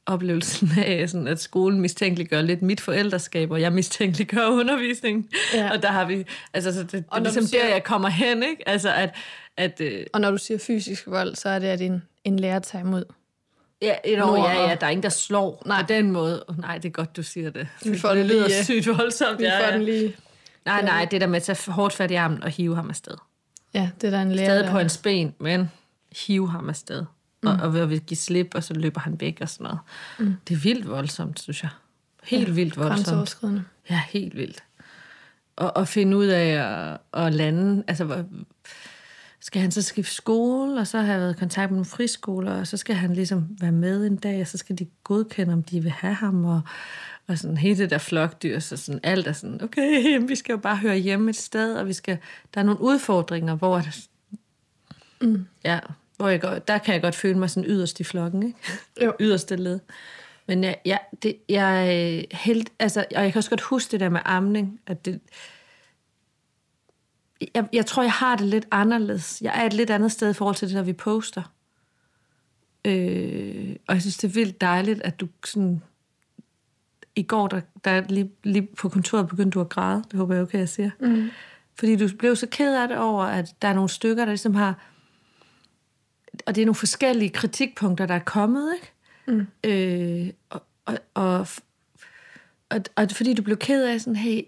oplevelsen 0.06 0.70
af, 0.78 1.10
sådan, 1.10 1.26
at 1.28 1.40
skolen 1.40 1.80
mistænkeliggør 1.80 2.42
lidt 2.42 2.62
mit 2.62 2.80
forældreskab, 2.80 3.50
og 3.50 3.60
jeg 3.60 3.72
mistænkeliggør 3.72 4.46
undervisning. 4.60 5.28
Ja. 5.54 5.70
Og 5.72 5.82
der 5.82 5.88
har 5.88 6.04
vi, 6.04 6.24
altså 6.54 6.72
så 6.72 6.82
det, 6.82 6.92
det 6.92 7.04
er 7.12 7.18
ligesom 7.20 7.44
siger- 7.44 7.62
der, 7.62 7.68
jeg 7.72 7.84
kommer 7.84 8.08
hen, 8.08 8.42
ikke? 8.42 8.68
Altså 8.68 8.92
at, 8.94 9.14
at 9.56 9.80
øh, 9.80 10.06
Og 10.12 10.20
når 10.20 10.30
du 10.30 10.38
siger 10.38 10.58
fysisk 10.58 11.06
vold, 11.06 11.34
så 11.34 11.48
er 11.48 11.58
det, 11.58 11.66
at 11.66 11.80
en, 11.80 12.02
en 12.24 12.38
lærer 12.38 12.58
tager 12.58 12.84
imod. 12.84 13.04
Ja, 14.04 14.14
know, 14.14 14.26
Nord 14.36 14.38
ja, 14.50 14.68
ja, 14.68 14.74
der 14.80 14.86
er 14.86 14.90
ingen, 14.90 15.02
der 15.02 15.08
slår 15.08 15.62
nej. 15.66 15.80
på 15.82 15.86
den 15.88 16.10
måde. 16.10 16.44
Oh, 16.48 16.58
nej, 16.60 16.78
det 16.78 16.88
er 16.88 16.92
godt, 16.92 17.16
du 17.16 17.22
siger 17.22 17.50
det. 17.50 17.68
Vi 17.84 17.98
får 17.98 18.14
det 18.14 18.26
lyder 18.26 18.48
lige, 18.48 18.64
sygt 18.64 18.98
voldsomt. 18.98 19.38
Vi 19.38 19.44
Ja, 19.44 19.58
får 19.60 19.64
ja. 19.64 19.72
den 19.74 19.82
lige... 19.84 20.16
Nej, 20.64 20.82
nej, 20.82 21.08
det 21.10 21.20
der 21.20 21.26
med 21.26 21.36
at 21.36 21.42
tage 21.42 21.72
hårdt 21.72 21.94
fat 21.94 22.10
i 22.10 22.14
armen 22.14 22.42
og 22.42 22.50
hive 22.50 22.74
ham 22.76 22.88
afsted. 22.90 23.14
Ja, 23.74 23.90
det 24.00 24.06
er 24.06 24.10
der 24.10 24.22
en 24.22 24.32
lærer, 24.32 24.46
Stadig 24.48 24.64
der- 24.64 24.70
på 24.70 24.78
hans 24.78 24.96
ben, 24.98 25.34
men 25.38 25.70
hive 26.26 26.50
ham 26.50 26.68
afsted. 26.68 27.04
Mm. 27.42 27.48
Og, 27.48 27.56
og 27.62 27.74
ved 27.74 27.80
at 27.96 28.06
give 28.06 28.18
slip, 28.18 28.52
og 28.54 28.64
så 28.64 28.74
løber 28.74 29.00
han 29.00 29.20
væk 29.20 29.38
og 29.40 29.48
sådan 29.48 29.64
noget. 29.64 29.78
Mm. 30.18 30.34
Det 30.48 30.54
er 30.54 30.58
vildt 30.58 30.88
voldsomt, 30.88 31.40
synes 31.40 31.62
jeg. 31.62 31.70
Helt 32.24 32.48
ja, 32.48 32.52
vildt 32.52 32.76
voldsomt. 32.76 32.94
grænseoverskridende. 32.96 33.64
Ja, 33.90 34.00
helt 34.08 34.36
vildt. 34.36 34.62
Og, 35.56 35.76
og 35.76 35.88
finde 35.88 36.16
ud 36.16 36.26
af 36.26 36.46
at, 36.46 37.24
at 37.24 37.34
lande, 37.34 37.84
altså 37.88 38.24
skal 39.44 39.62
han 39.62 39.70
så 39.70 39.82
skifte 39.82 40.14
skole, 40.14 40.80
og 40.80 40.86
så 40.86 40.98
har 40.98 41.12
jeg 41.12 41.20
været 41.20 41.36
i 41.36 41.38
kontakt 41.38 41.70
med 41.70 41.76
nogle 41.76 41.84
friskoler, 41.84 42.52
og 42.52 42.66
så 42.66 42.76
skal 42.76 42.94
han 42.94 43.14
ligesom 43.14 43.48
være 43.60 43.72
med 43.72 44.06
en 44.06 44.16
dag, 44.16 44.40
og 44.40 44.46
så 44.46 44.58
skal 44.58 44.78
de 44.78 44.86
godkende, 45.04 45.52
om 45.52 45.62
de 45.62 45.80
vil 45.80 45.90
have 45.90 46.14
ham, 46.14 46.44
og, 46.44 46.60
og 47.26 47.38
sådan 47.38 47.56
hele 47.56 47.78
det 47.78 47.90
der 47.90 47.98
flokdyr, 47.98 48.58
så 48.58 48.76
sådan 48.76 49.00
alt 49.02 49.26
er 49.26 49.32
sådan, 49.32 49.62
okay, 49.62 50.12
jamen, 50.12 50.28
vi 50.28 50.34
skal 50.34 50.52
jo 50.52 50.58
bare 50.58 50.76
høre 50.76 50.96
hjemme 50.96 51.30
et 51.30 51.36
sted, 51.36 51.74
og 51.76 51.88
vi 51.88 51.92
skal, 51.92 52.18
der 52.54 52.60
er 52.60 52.64
nogle 52.64 52.80
udfordringer, 52.80 53.54
hvor, 53.54 53.82
mm. 55.20 55.46
ja, 55.64 55.78
hvor 56.16 56.28
jeg 56.28 56.40
godt, 56.40 56.68
der 56.68 56.78
kan 56.78 56.94
jeg 56.94 57.02
godt 57.02 57.14
føle 57.14 57.38
mig 57.38 57.50
sådan 57.50 57.70
yderst 57.70 58.00
i 58.00 58.04
flokken, 58.04 58.42
ikke? 58.42 58.58
Jo. 59.02 59.12
yderste 59.20 59.56
led. 59.56 59.80
Men 60.46 60.64
jeg, 60.64 60.76
jeg, 60.84 61.00
det, 61.22 61.36
jeg 61.48 61.88
er 61.88 62.22
helt, 62.36 62.72
altså, 62.78 63.04
og 63.16 63.22
jeg 63.22 63.32
kan 63.32 63.38
også 63.38 63.50
godt 63.50 63.60
huske 63.60 63.92
det 63.92 64.00
der 64.00 64.08
med 64.08 64.20
amning, 64.24 64.80
at 64.86 65.04
det, 65.04 65.20
jeg, 67.54 67.68
jeg 67.72 67.86
tror, 67.86 68.02
jeg 68.02 68.12
har 68.12 68.36
det 68.36 68.46
lidt 68.46 68.66
anderledes. 68.70 69.42
Jeg 69.42 69.62
er 69.62 69.66
et 69.66 69.72
lidt 69.72 69.90
andet 69.90 70.12
sted 70.12 70.30
i 70.30 70.34
forhold 70.34 70.56
til 70.56 70.68
det, 70.68 70.76
der 70.76 70.82
vi 70.82 70.92
poster. 70.92 71.42
Øh, 72.84 73.76
og 73.88 73.94
jeg 73.94 74.00
synes, 74.00 74.16
det 74.16 74.28
er 74.28 74.32
vildt 74.32 74.60
dejligt, 74.60 75.02
at 75.02 75.20
du 75.20 75.28
sådan... 75.44 75.82
I 77.16 77.22
går, 77.22 77.48
der, 77.48 77.60
der 77.84 78.02
lige, 78.08 78.30
lige 78.44 78.68
på 78.78 78.88
kontoret 78.88 79.28
begyndte 79.28 79.54
du 79.54 79.60
at 79.60 79.68
græde. 79.68 80.04
Det 80.10 80.18
håber 80.18 80.34
jeg 80.34 80.42
okay, 80.42 80.58
jeg 80.58 80.68
siger. 80.68 80.90
Mm. 81.00 81.30
Fordi 81.78 81.96
du 81.96 82.08
blev 82.18 82.36
så 82.36 82.46
ked 82.50 82.74
af 82.74 82.88
det 82.88 82.98
over, 82.98 83.24
at 83.24 83.54
der 83.62 83.68
er 83.68 83.74
nogle 83.74 83.88
stykker, 83.88 84.24
der 84.24 84.30
ligesom 84.30 84.54
har... 84.54 84.88
Og 86.46 86.54
det 86.54 86.62
er 86.62 86.66
nogle 86.66 86.74
forskellige 86.74 87.30
kritikpunkter, 87.30 88.06
der 88.06 88.14
er 88.14 88.18
kommet, 88.18 88.74
ikke? 88.74 88.92
Mm. 89.26 89.46
Øh, 89.64 90.30
og, 90.50 90.62
og, 90.84 90.98
og, 91.14 91.46
og, 92.68 92.80
og 92.96 93.08
fordi 93.10 93.34
du 93.34 93.42
blev 93.42 93.56
ked 93.56 93.84
af 93.84 94.00
sådan, 94.00 94.16
hey, 94.16 94.42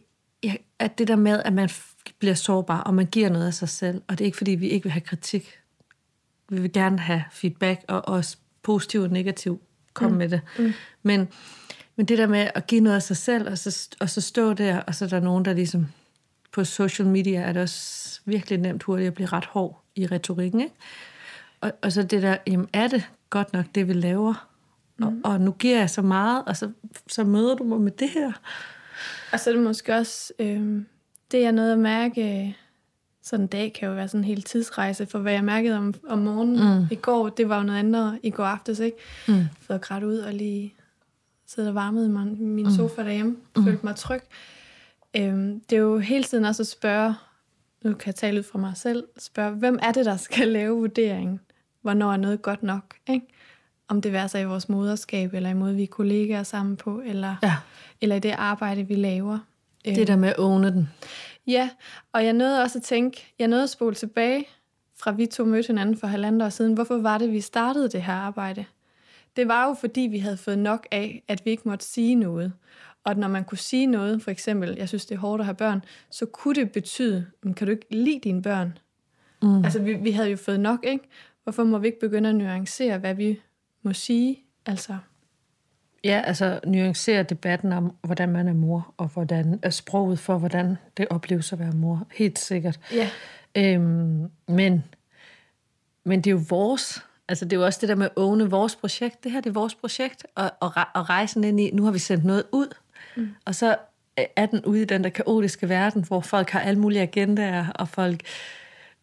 at 0.78 0.99
det 0.99 1.09
der 1.09 1.16
med, 1.16 1.43
at 1.45 1.52
man 1.52 1.69
bliver 2.19 2.35
sårbar, 2.35 2.81
og 2.81 2.95
man 2.95 3.07
giver 3.07 3.28
noget 3.28 3.47
af 3.47 3.55
sig 3.55 3.69
selv, 3.69 4.02
og 4.09 4.19
det 4.19 4.25
er 4.25 4.26
ikke 4.26 4.38
fordi, 4.38 4.50
vi 4.50 4.69
ikke 4.69 4.85
vil 4.85 4.93
have 4.93 5.00
kritik. 5.00 5.59
Vi 6.49 6.61
vil 6.61 6.73
gerne 6.73 6.99
have 6.99 7.25
feedback, 7.33 7.85
og 7.88 8.09
også 8.09 8.37
positiv 8.62 9.00
og 9.00 9.11
negativ 9.11 9.61
komme 9.95 10.12
mm. 10.12 10.19
med 10.19 10.28
det. 10.28 10.40
Mm. 10.59 10.73
Men, 11.02 11.28
men 11.97 12.07
det 12.07 12.19
der 12.19 12.26
med 12.26 12.50
at 12.55 12.66
give 12.66 12.81
noget 12.81 12.97
af 12.97 13.02
sig 13.02 13.16
selv, 13.16 13.50
og 13.50 13.59
så, 13.59 13.88
og 14.00 14.11
så 14.11 14.21
stå 14.21 14.52
der, 14.52 14.81
og 14.81 14.95
så 14.95 15.05
er 15.05 15.09
der 15.09 15.21
nogen, 15.21 15.45
der 15.45 15.52
ligesom 15.52 15.87
på 16.52 16.64
social 16.64 17.09
media 17.09 17.40
er 17.40 17.52
det 17.52 17.62
også 17.62 18.21
virkelig 18.25 18.59
nemt 18.59 18.83
hurtigt 18.83 19.07
at 19.07 19.14
blive 19.14 19.26
ret 19.26 19.45
hård 19.45 19.83
i 19.95 20.07
retorikken, 20.07 20.61
ikke? 20.61 20.75
Og, 21.61 21.73
og 21.83 21.93
så 21.93 22.02
det 22.02 22.23
der, 22.23 22.37
jamen 22.47 22.69
er 22.73 22.88
det 22.88 23.11
godt 23.31 23.52
nok 23.52 23.64
det, 23.75 23.88
vi 23.88 23.93
laver? 23.93 24.49
Mm. 24.99 25.07
Og, 25.07 25.14
og 25.25 25.40
nu 25.40 25.52
giver 25.52 25.78
jeg 25.78 25.90
så 25.90 26.02
meget, 26.02 26.45
og 26.45 26.57
så, 26.57 26.71
så 27.07 27.25
møder 27.25 27.55
du 27.55 27.64
mig 27.64 27.81
med 27.81 27.93
det 27.93 28.11
her. 28.11 28.33
Og 29.33 29.41
så 29.41 29.50
er 29.50 29.55
det 29.55 29.62
måske 29.62 29.95
også, 29.95 30.33
øh, 30.38 30.83
det 31.33 31.41
jeg 31.41 31.53
noget 31.53 31.73
at 31.73 31.79
mærke, 31.79 32.57
sådan 33.23 33.45
en 33.45 33.49
dag 33.49 33.73
kan 33.73 33.88
jo 33.88 33.95
være 33.95 34.09
sådan 34.09 34.21
en 34.21 34.25
hel 34.25 34.43
tidsrejse, 34.43 35.07
for 35.07 35.19
hvad 35.19 35.33
jeg 35.33 35.45
mærkede 35.45 35.76
om, 35.76 35.95
om 36.09 36.19
morgenen 36.19 36.79
mm. 36.79 36.87
i 36.91 36.95
går, 36.95 37.29
det 37.29 37.49
var 37.49 37.57
jo 37.57 37.62
noget 37.62 37.79
andet 37.79 38.19
i 38.23 38.31
går 38.31 38.45
aftes, 38.45 38.79
ikke? 38.79 38.97
Mm. 39.29 39.45
Fået 39.61 39.81
grædt 39.81 40.05
ud 40.05 40.19
og 40.19 40.35
lige 40.35 40.75
sidde 41.47 41.69
og 41.69 41.75
varmet 41.75 42.07
i 42.07 42.11
min, 42.11 42.55
min 42.55 42.73
sofa 42.73 43.05
derhjemme, 43.05 43.37
mm. 43.57 43.65
følte 43.65 43.87
mig 43.87 43.97
tryg. 43.97 44.21
Øhm, 45.17 45.61
det 45.61 45.76
er 45.76 45.81
jo 45.81 45.99
hele 45.99 46.25
tiden 46.25 46.45
også 46.45 46.62
at 46.62 46.67
spørge, 46.67 47.15
nu 47.83 47.95
kan 47.95 48.07
jeg 48.07 48.15
tale 48.15 48.38
ud 48.38 48.43
fra 48.43 48.59
mig 48.59 48.73
selv, 48.76 49.05
spørge, 49.19 49.50
hvem 49.50 49.79
er 49.83 49.93
det, 49.93 50.05
der 50.05 50.17
skal 50.17 50.49
lave 50.49 50.79
vurderingen? 50.79 51.41
Hvornår 51.83 52.12
er 52.12 52.17
noget 52.17 52.43
godt 52.43 52.62
nok? 52.62 52.95
Ikke? 53.09 53.26
Om 53.88 54.00
det 54.00 54.12
være 54.12 54.28
sig 54.28 54.43
i 54.43 54.45
vores 54.45 54.69
moderskab, 54.69 55.35
eller 55.35 55.50
i 55.50 55.55
måde, 55.55 55.75
vi 55.75 55.83
er 55.83 55.87
kollegaer 55.87 56.43
sammen 56.43 56.76
på, 56.76 57.02
eller, 57.05 57.37
Ja. 57.43 57.55
eller 58.00 58.16
i 58.16 58.19
det 58.19 58.35
arbejde, 58.38 58.83
vi 58.83 58.95
laver. 58.95 59.38
Det 59.85 60.07
der 60.09 60.16
med 60.16 60.28
at 60.28 60.35
åne 60.38 60.71
den. 60.71 60.88
Ja, 61.47 61.71
og 62.12 62.25
jeg 62.25 62.33
nåede 62.33 62.62
også 62.62 62.78
at 62.78 62.83
tænke, 62.83 63.35
jeg 63.38 63.49
nåede 63.49 63.62
at 63.62 63.71
spole 63.71 63.95
tilbage, 63.95 64.45
fra 64.99 65.12
vi 65.12 65.26
to 65.26 65.45
mødte 65.45 65.66
hinanden 65.66 65.97
for 65.97 66.07
halvandet 66.07 66.43
år 66.43 66.49
siden. 66.49 66.75
Hvorfor 66.75 66.97
var 66.99 67.19
det, 67.19 67.33
vi 67.33 67.40
startede 67.40 67.88
det 67.88 68.02
her 68.02 68.12
arbejde? 68.12 68.64
Det 69.37 69.49
var 69.49 69.66
jo, 69.69 69.75
fordi 69.75 70.00
vi 70.00 70.19
havde 70.19 70.37
fået 70.37 70.59
nok 70.59 70.87
af, 70.90 71.23
at 71.28 71.45
vi 71.45 71.50
ikke 71.50 71.69
måtte 71.69 71.85
sige 71.85 72.14
noget. 72.14 72.52
Og 73.05 73.16
når 73.16 73.28
man 73.28 73.45
kunne 73.45 73.59
sige 73.59 73.87
noget, 73.87 74.23
for 74.23 74.31
eksempel, 74.31 74.75
jeg 74.78 74.88
synes, 74.88 75.07
det 75.07 75.14
er 75.14 75.19
hårdt 75.19 75.40
at 75.40 75.45
have 75.47 75.55
børn, 75.55 75.83
så 76.11 76.26
kunne 76.26 76.55
det 76.55 76.73
betyde, 76.73 77.26
kan 77.43 77.66
du 77.66 77.71
ikke 77.71 77.87
lide 77.90 78.21
dine 78.25 78.43
børn? 78.43 78.78
Mm. 79.43 79.64
Altså, 79.64 79.83
vi, 79.83 79.95
vi 79.95 80.11
havde 80.11 80.28
jo 80.31 80.37
fået 80.37 80.61
nok, 80.61 80.85
ikke? 80.85 81.09
Hvorfor 81.43 81.64
må 81.64 81.78
vi 81.78 81.87
ikke 81.87 82.00
begynde 82.00 82.28
at 82.28 82.35
nuancere, 82.35 82.99
hvad 82.99 83.14
vi 83.14 83.40
må 83.87 83.93
sige? 83.93 84.38
Altså, 84.66 84.97
Ja, 86.07 86.23
altså 86.25 86.61
nuancere 86.66 87.23
debatten 87.23 87.73
om, 87.73 87.97
hvordan 88.02 88.28
man 88.28 88.49
er 88.49 88.52
mor, 88.52 88.95
og 88.97 89.07
hvordan 89.07 89.59
er 89.62 89.71
sproget 89.71 90.19
for, 90.19 90.38
hvordan 90.38 90.76
det 90.97 91.07
opleves 91.11 91.52
at 91.52 91.59
være 91.59 91.73
mor. 91.73 92.07
Helt 92.14 92.38
sikkert. 92.38 92.81
Ja. 92.93 93.11
Øhm, 93.57 94.31
men, 94.49 94.85
men 96.05 96.21
det 96.21 96.26
er 96.26 96.35
jo 96.35 96.40
vores, 96.49 97.05
altså 97.28 97.45
det 97.45 97.52
er 97.52 97.57
jo 97.57 97.64
også 97.64 97.78
det 97.81 97.88
der 97.88 97.95
med 97.95 98.07
at 98.07 98.12
åne 98.16 98.50
vores 98.50 98.76
projekt. 98.76 99.25
Det 99.25 99.33
her 99.33 99.40
det 99.40 99.50
er 99.50 99.55
vores 99.55 99.75
projekt, 99.75 100.26
og, 100.35 100.50
og, 100.61 100.73
og 100.95 101.09
rejsen 101.09 101.45
ind 101.45 101.61
i, 101.61 101.71
nu 101.71 101.85
har 101.85 101.90
vi 101.90 101.99
sendt 101.99 102.25
noget 102.25 102.45
ud, 102.52 102.75
mm. 103.16 103.28
og 103.45 103.55
så 103.55 103.76
er 104.37 104.47
den 104.47 104.64
ude 104.64 104.83
i 104.83 104.85
den 104.85 105.05
der 105.05 105.11
kaotiske 105.11 105.69
verden, 105.69 106.05
hvor 106.05 106.21
folk 106.21 106.50
har 106.50 106.61
alle 106.61 106.81
mulige 106.81 107.02
agendaer, 107.02 107.66
og 107.75 107.88
folk 107.88 108.21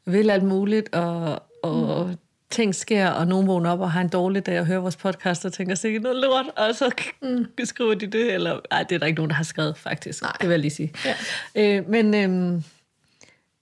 vil 0.05 0.29
alt 0.29 0.43
muligt, 0.43 0.95
og, 0.95 1.43
og 1.63 2.07
mm 2.07 2.17
ting 2.53 2.75
sker, 2.75 3.09
og 3.09 3.27
nogen 3.27 3.47
vågner 3.47 3.71
op 3.71 3.79
og 3.79 3.91
har 3.91 4.01
en 4.01 4.07
dårlig 4.07 4.45
dag 4.45 4.59
og 4.59 4.65
hører 4.65 4.79
vores 4.79 4.95
podcast 4.95 5.45
og 5.45 5.53
tænker 5.53 5.75
sikkert 5.75 6.03
noget 6.03 6.17
lort, 6.17 6.45
og 6.57 6.75
så 6.75 6.91
mm. 7.21 7.47
skriver 7.63 7.93
de 7.93 8.07
det, 8.07 8.33
eller 8.33 8.59
ej, 8.71 8.83
det 8.83 8.95
er 8.95 8.99
der 8.99 9.05
ikke 9.05 9.17
nogen, 9.17 9.29
der 9.29 9.35
har 9.35 9.43
skrevet 9.43 9.77
faktisk, 9.77 10.21
Nej. 10.21 10.31
det 10.41 10.47
vil 10.49 10.53
jeg 10.53 10.59
lige 10.59 10.71
sige. 10.71 10.93
Ja. 11.05 11.15
Øh, 11.55 11.89
men, 11.89 12.13
øhm, 12.13 12.63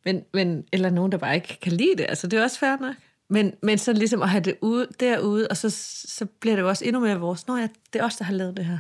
men, 0.06 0.24
men, 0.34 0.66
eller 0.72 0.90
nogen, 0.90 1.12
der 1.12 1.18
bare 1.18 1.36
ikke 1.36 1.60
kan 1.62 1.72
lide 1.72 1.98
det, 1.98 2.06
altså 2.10 2.28
det 2.28 2.40
er 2.40 2.44
også 2.44 2.60
fair 2.60 2.78
nok. 2.82 2.96
Men, 3.30 3.54
men 3.62 3.78
så 3.78 3.94
ligesom 3.94 4.22
at 4.22 4.30
have 4.30 4.42
det 4.42 4.56
ude, 4.62 4.88
derude, 5.00 5.48
og 5.48 5.58
så, 5.58 5.70
så 6.06 6.26
bliver 6.26 6.56
det 6.56 6.64
jo 6.64 6.70
også 6.70 6.86
endnu 6.86 7.00
mere 7.00 7.20
vores. 7.20 7.48
Nå 7.48 7.58
ja, 7.58 7.68
det 7.94 8.02
er 8.02 8.06
os, 8.06 8.16
der 8.16 8.24
har 8.24 8.34
lavet 8.34 8.58
det 8.58 8.66
her. 8.66 8.78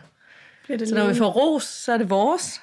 Bliver 0.63 0.77
det 0.77 0.87
så 0.87 0.95
når 0.95 1.07
vi 1.07 1.15
får 1.15 1.31
ros, 1.31 1.63
så 1.63 1.93
er 1.93 1.97
det 1.97 2.09
vores. 2.09 2.61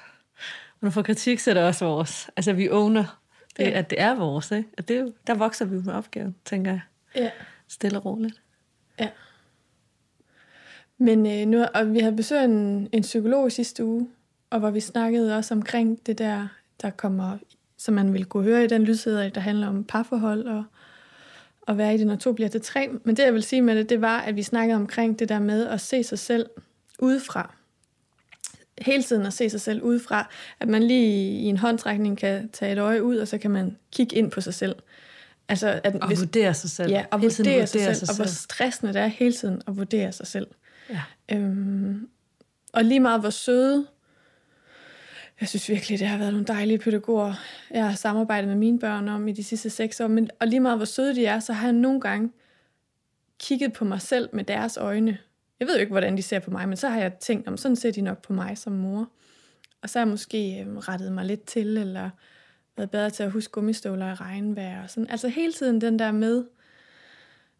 Og 0.71 0.77
når 0.81 0.89
vi 0.89 0.93
får 0.93 1.01
kritik, 1.01 1.39
så 1.39 1.49
er 1.49 1.53
det 1.53 1.63
også 1.63 1.85
vores. 1.85 2.29
Altså 2.35 2.53
vi 2.53 2.69
owner, 2.69 3.19
det, 3.57 3.63
ja. 3.63 3.69
at 3.69 3.89
det 3.89 4.01
er 4.01 4.15
vores. 4.15 4.51
Ikke? 4.51 4.69
At 4.77 4.87
det, 4.87 5.13
der 5.27 5.35
vokser 5.35 5.65
vi 5.65 5.75
med 5.75 5.93
opgaven, 5.93 6.35
tænker 6.45 6.71
jeg. 6.71 6.81
Ja. 7.15 7.29
Stille 7.67 7.97
og 7.97 8.05
roligt. 8.05 8.41
Ja. 8.99 9.09
Men 10.97 11.25
øh, 11.25 11.47
nu, 11.47 11.65
og 11.73 11.93
vi 11.93 11.99
havde 11.99 12.15
besøgt 12.15 12.43
en, 12.43 12.89
en 12.91 13.01
psykolog 13.01 13.51
sidste 13.51 13.85
uge, 13.85 14.09
og 14.49 14.59
hvor 14.59 14.69
vi 14.69 14.79
snakkede 14.79 15.37
også 15.37 15.53
omkring 15.53 16.05
det 16.05 16.17
der, 16.17 16.47
der 16.81 16.89
kommer, 16.89 17.37
som 17.77 17.93
man 17.93 18.13
vil 18.13 18.25
kunne 18.25 18.43
høre 18.43 18.63
i 18.63 18.67
den 18.67 18.83
lydsæder, 18.83 19.29
der 19.29 19.41
handler 19.41 19.67
om 19.67 19.83
parforhold 19.83 20.47
og, 20.47 20.63
og 21.61 21.77
være 21.77 21.95
i 21.95 21.97
det, 21.97 22.07
når 22.07 22.15
to 22.15 22.33
bliver 22.33 22.49
til 22.49 22.61
tre. 22.61 22.89
Men 23.03 23.17
det, 23.17 23.23
jeg 23.23 23.33
vil 23.33 23.43
sige 23.43 23.61
med 23.61 23.75
det, 23.75 23.89
det 23.89 24.01
var, 24.01 24.19
at 24.19 24.35
vi 24.35 24.43
snakkede 24.43 24.75
omkring 24.75 25.19
det 25.19 25.29
der 25.29 25.39
med 25.39 25.67
at 25.67 25.81
se 25.81 26.03
sig 26.03 26.19
selv 26.19 26.49
udefra. 26.99 27.55
Hele 28.81 29.03
tiden 29.03 29.25
at 29.25 29.33
se 29.33 29.49
sig 29.49 29.61
selv 29.61 29.81
udefra. 29.81 30.29
At 30.59 30.67
man 30.67 30.83
lige 30.83 31.39
i 31.39 31.45
en 31.45 31.57
håndtrækning 31.57 32.17
kan 32.17 32.49
tage 32.49 32.71
et 32.71 32.77
øje 32.77 33.03
ud, 33.03 33.17
og 33.17 33.27
så 33.27 33.37
kan 33.37 33.51
man 33.51 33.77
kigge 33.91 34.15
ind 34.15 34.31
på 34.31 34.41
sig 34.41 34.53
selv. 34.53 34.75
Altså, 35.49 35.81
at 35.83 35.95
og 35.95 36.07
hvis, 36.07 36.19
vurdere 36.19 36.53
sig 36.53 36.69
selv. 36.69 36.89
Ja, 36.89 37.05
og 37.11 37.21
vurdere, 37.21 37.53
vurdere 37.53 37.67
sig, 37.67 37.81
selv, 37.81 37.95
sig 37.95 38.07
selv. 38.07 38.09
Og 38.09 38.15
hvor 38.15 38.25
stressende 38.25 38.93
det 38.93 39.01
er 39.01 39.07
hele 39.07 39.33
tiden 39.33 39.61
at 39.67 39.77
vurdere 39.77 40.11
sig 40.11 40.27
selv. 40.27 40.47
Ja. 40.89 41.01
Øhm, 41.31 42.09
og 42.73 42.85
lige 42.85 42.99
meget 42.99 43.19
hvor 43.19 43.29
søde, 43.29 43.87
jeg 45.39 45.49
synes 45.49 45.69
virkelig, 45.69 45.99
det 45.99 46.07
har 46.07 46.17
været 46.17 46.33
nogle 46.33 46.47
dejlige 46.47 46.77
pædagoger, 46.77 47.33
jeg 47.71 47.89
har 47.89 47.95
samarbejdet 47.95 48.47
med 48.47 48.55
mine 48.55 48.79
børn 48.79 49.07
om 49.07 49.27
i 49.27 49.31
de 49.31 49.43
sidste 49.43 49.69
seks 49.69 49.99
år, 49.99 50.07
men, 50.07 50.29
og 50.39 50.47
lige 50.47 50.59
meget 50.59 50.77
hvor 50.77 50.85
søde 50.85 51.15
de 51.15 51.25
er, 51.25 51.39
så 51.39 51.53
har 51.53 51.67
jeg 51.67 51.73
nogle 51.73 52.01
gange 52.01 52.31
kigget 53.39 53.73
på 53.73 53.85
mig 53.85 54.01
selv 54.01 54.29
med 54.33 54.43
deres 54.43 54.77
øjne. 54.77 55.17
Jeg 55.59 55.67
ved 55.67 55.75
jo 55.75 55.79
ikke, 55.79 55.91
hvordan 55.91 56.17
de 56.17 56.21
ser 56.21 56.39
på 56.39 56.51
mig, 56.51 56.67
men 56.67 56.77
så 56.77 56.89
har 56.89 56.99
jeg 56.99 57.13
tænkt, 57.13 57.47
om 57.47 57.57
sådan 57.57 57.75
ser 57.75 57.91
de 57.91 58.01
nok 58.01 58.21
på 58.21 58.33
mig 58.33 58.57
som 58.57 58.73
mor. 58.73 59.09
Og 59.81 59.89
så 59.89 59.99
har 59.99 60.05
jeg 60.05 60.11
måske 60.11 60.59
øhm, 60.61 60.77
rettet 60.77 61.11
mig 61.11 61.25
lidt 61.25 61.45
til, 61.45 61.77
eller 61.77 62.09
været 62.79 62.91
bedre 62.91 63.09
til 63.09 63.23
at 63.23 63.31
huske 63.31 63.51
gummistøvler 63.51 64.11
i 64.11 64.13
regnvejr. 64.13 64.83
Og 64.83 64.89
sådan. 64.89 65.09
Altså 65.09 65.27
hele 65.27 65.53
tiden 65.53 65.81
den 65.81 65.99
der 65.99 66.11
med 66.11 66.45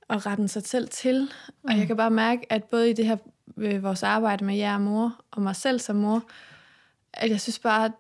at 0.10 0.26
rette 0.26 0.48
sig 0.48 0.64
selv 0.64 0.88
til. 0.88 1.32
Og 1.64 1.72
jeg 1.72 1.80
mm. 1.80 1.88
kan 1.88 1.98
bare 1.98 2.12
mærke, 2.12 2.54
at 2.54 2.64
både 2.64 2.90
i 2.90 2.94
det 2.94 3.06
her 3.06 3.18
øh, 3.58 3.84
vores 3.84 4.04
arbejde 4.04 4.46
med 4.46 4.56
jer 4.56 4.78
mor, 4.78 5.22
og 5.32 5.42
mig 5.42 5.56
selv 5.56 5.80
som 5.80 5.96
mor, 5.96 6.30
at 7.14 7.30
jeg 7.30 7.42
synes 7.42 7.60
bare, 7.60 7.86
at 7.86 7.92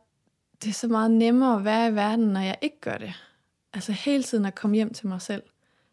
det 0.63 0.69
er 0.69 0.73
så 0.73 0.87
meget 0.87 1.11
nemmere 1.11 1.55
at 1.55 1.65
være 1.65 1.89
i 1.89 1.95
verden, 1.95 2.25
når 2.25 2.39
jeg 2.39 2.57
ikke 2.61 2.79
gør 2.81 2.97
det. 2.97 3.13
Altså 3.73 3.91
hele 3.91 4.23
tiden 4.23 4.45
at 4.45 4.55
komme 4.55 4.75
hjem 4.75 4.93
til 4.93 5.07
mig 5.07 5.21
selv. 5.21 5.43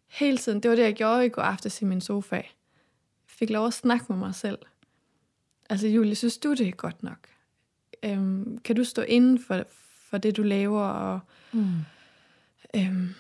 Hele 0.09 0.39
tiden. 0.39 0.61
Det 0.61 0.71
var 0.71 0.77
det, 0.77 0.83
jeg 0.83 0.95
gjorde 0.95 1.27
i 1.27 1.29
går 1.29 1.43
aftes 1.43 1.83
i 1.83 1.85
min 1.85 2.01
sofa. 2.01 2.37
Jeg 2.37 2.45
fik 3.27 3.51
lov 3.51 3.67
at 3.67 3.75
snakke 3.75 4.05
med 4.09 4.17
mig 4.17 4.35
selv. 4.35 4.59
Altså 5.71 5.89
Julie, 5.89 6.15
synes 6.15 6.39
du, 6.39 6.55
det 6.55 6.69
er 6.69 6.73
godt 6.73 7.03
nok? 7.03 7.19
Øhm, 8.03 8.59
kan 8.59 8.77
du 8.77 8.85
stå 8.85 9.03
inden 9.03 9.39
for, 9.39 9.65
for 10.17 10.21
det, 10.21 10.37
du 10.37 10.43
laver. 10.43 10.83
Og, 10.83 11.21
mm. 11.53 11.75
øhm, 12.77 13.15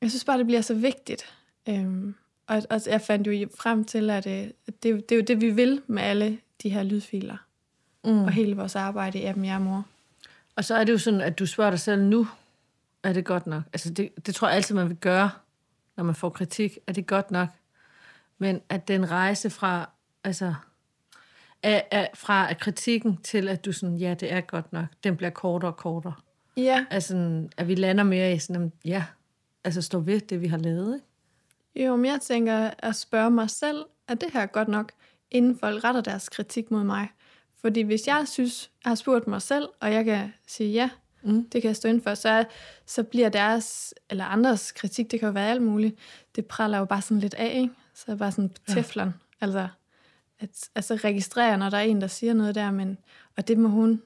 jeg 0.00 0.10
synes 0.10 0.24
bare, 0.24 0.38
det 0.38 0.46
bliver 0.46 0.60
så 0.60 0.74
vigtigt. 0.74 1.24
Øhm, 1.68 2.14
og, 2.46 2.62
og 2.70 2.80
jeg 2.86 3.00
fandt 3.00 3.26
jo 3.26 3.48
frem 3.58 3.84
til, 3.84 4.10
at 4.10 4.26
øh, 4.26 4.32
det, 4.32 4.82
det 4.82 5.12
er 5.12 5.16
jo 5.16 5.22
det, 5.22 5.40
vi 5.40 5.50
vil 5.50 5.80
med 5.86 6.02
alle 6.02 6.38
de 6.62 6.68
her 6.68 6.82
lydfiler. 6.82 7.36
Mm. 8.04 8.24
Og 8.24 8.32
hele 8.32 8.56
vores 8.56 8.76
arbejde 8.76 9.18
i 9.18 9.24
Appen 9.24 9.44
Jeg 9.44 9.60
Mor. 9.60 9.86
Og 10.56 10.64
så 10.64 10.74
er 10.74 10.84
det 10.84 10.92
jo 10.92 10.98
sådan, 10.98 11.20
at 11.20 11.38
du 11.38 11.46
spørger 11.46 11.70
dig 11.70 11.80
selv 11.80 12.02
nu, 12.02 12.26
er 13.02 13.12
det 13.12 13.24
godt 13.24 13.46
nok? 13.46 13.62
Altså 13.72 13.90
det, 13.90 14.26
det 14.26 14.34
tror 14.34 14.48
jeg 14.48 14.56
altid, 14.56 14.74
man 14.74 14.88
vil 14.88 14.96
gøre, 14.96 15.30
når 15.96 16.04
man 16.04 16.14
får 16.14 16.30
kritik. 16.30 16.78
Er 16.86 16.92
det 16.92 17.06
godt 17.06 17.30
nok? 17.30 17.48
Men 18.38 18.60
at 18.68 18.88
den 18.88 19.10
rejse 19.10 19.50
fra, 19.50 19.90
altså, 20.24 20.54
af, 21.62 21.88
af, 21.90 22.10
fra 22.14 22.54
kritikken 22.54 23.16
til, 23.16 23.48
at 23.48 23.64
du 23.64 23.72
sådan, 23.72 23.96
ja, 23.96 24.14
det 24.14 24.32
er 24.32 24.40
godt 24.40 24.72
nok, 24.72 24.86
den 25.04 25.16
bliver 25.16 25.30
kortere 25.30 25.70
og 25.70 25.76
kortere. 25.76 26.14
Ja. 26.56 26.86
Altså, 26.90 27.42
at 27.56 27.68
vi 27.68 27.74
lander 27.74 28.04
mere 28.04 28.32
i 28.32 28.38
sådan, 28.38 28.72
ja, 28.84 29.04
altså 29.64 29.82
stå 29.82 29.98
ved 29.98 30.20
det, 30.20 30.40
vi 30.40 30.46
har 30.46 30.58
lavet, 30.58 30.94
ikke? 30.94 31.06
Jo, 31.86 31.96
men 31.96 32.06
jeg 32.06 32.20
tænker 32.20 32.70
at 32.78 32.96
spørge 32.96 33.30
mig 33.30 33.50
selv, 33.50 33.84
er 34.08 34.14
det 34.14 34.30
her 34.32 34.46
godt 34.46 34.68
nok, 34.68 34.92
inden 35.30 35.58
folk 35.58 35.84
retter 35.84 36.00
deres 36.00 36.28
kritik 36.28 36.70
mod 36.70 36.84
mig? 36.84 37.08
Fordi 37.60 37.80
hvis 37.80 38.06
jeg 38.06 38.24
synes, 38.28 38.70
jeg 38.84 38.90
har 38.90 38.94
spurgt 38.94 39.26
mig 39.26 39.42
selv, 39.42 39.68
og 39.80 39.92
jeg 39.92 40.04
kan 40.04 40.32
sige 40.46 40.72
ja, 40.72 40.90
mm. 41.22 41.44
det 41.44 41.62
kan 41.62 41.68
jeg 41.68 41.76
stå 41.76 41.88
ind 41.88 42.02
for, 42.02 42.14
så, 42.14 42.44
så 42.86 43.02
bliver 43.02 43.28
deres, 43.28 43.94
eller 44.10 44.24
andres 44.24 44.72
kritik, 44.72 45.10
det 45.10 45.20
kan 45.20 45.26
jo 45.26 45.32
være 45.32 45.50
alt 45.50 45.62
muligt, 45.62 45.98
det 46.36 46.46
praller 46.46 46.78
jo 46.78 46.84
bare 46.84 47.02
sådan 47.02 47.20
lidt 47.20 47.34
af, 47.34 47.54
ikke? 47.54 47.74
Så 47.94 48.12
er 48.12 48.16
bare 48.16 48.32
sådan 48.32 48.50
teflon. 48.68 49.06
Ja. 49.06 49.12
Altså, 49.40 49.68
at 50.40 50.70
altså 50.74 50.94
registrere, 50.94 51.58
når 51.58 51.70
der 51.70 51.76
er 51.76 51.82
en, 51.82 52.00
der 52.00 52.06
siger 52.06 52.34
noget 52.34 52.54
der, 52.54 52.70
men, 52.70 52.98
og 53.36 53.48
det 53.48 53.58
må 53.58 53.68
hun 53.68 54.02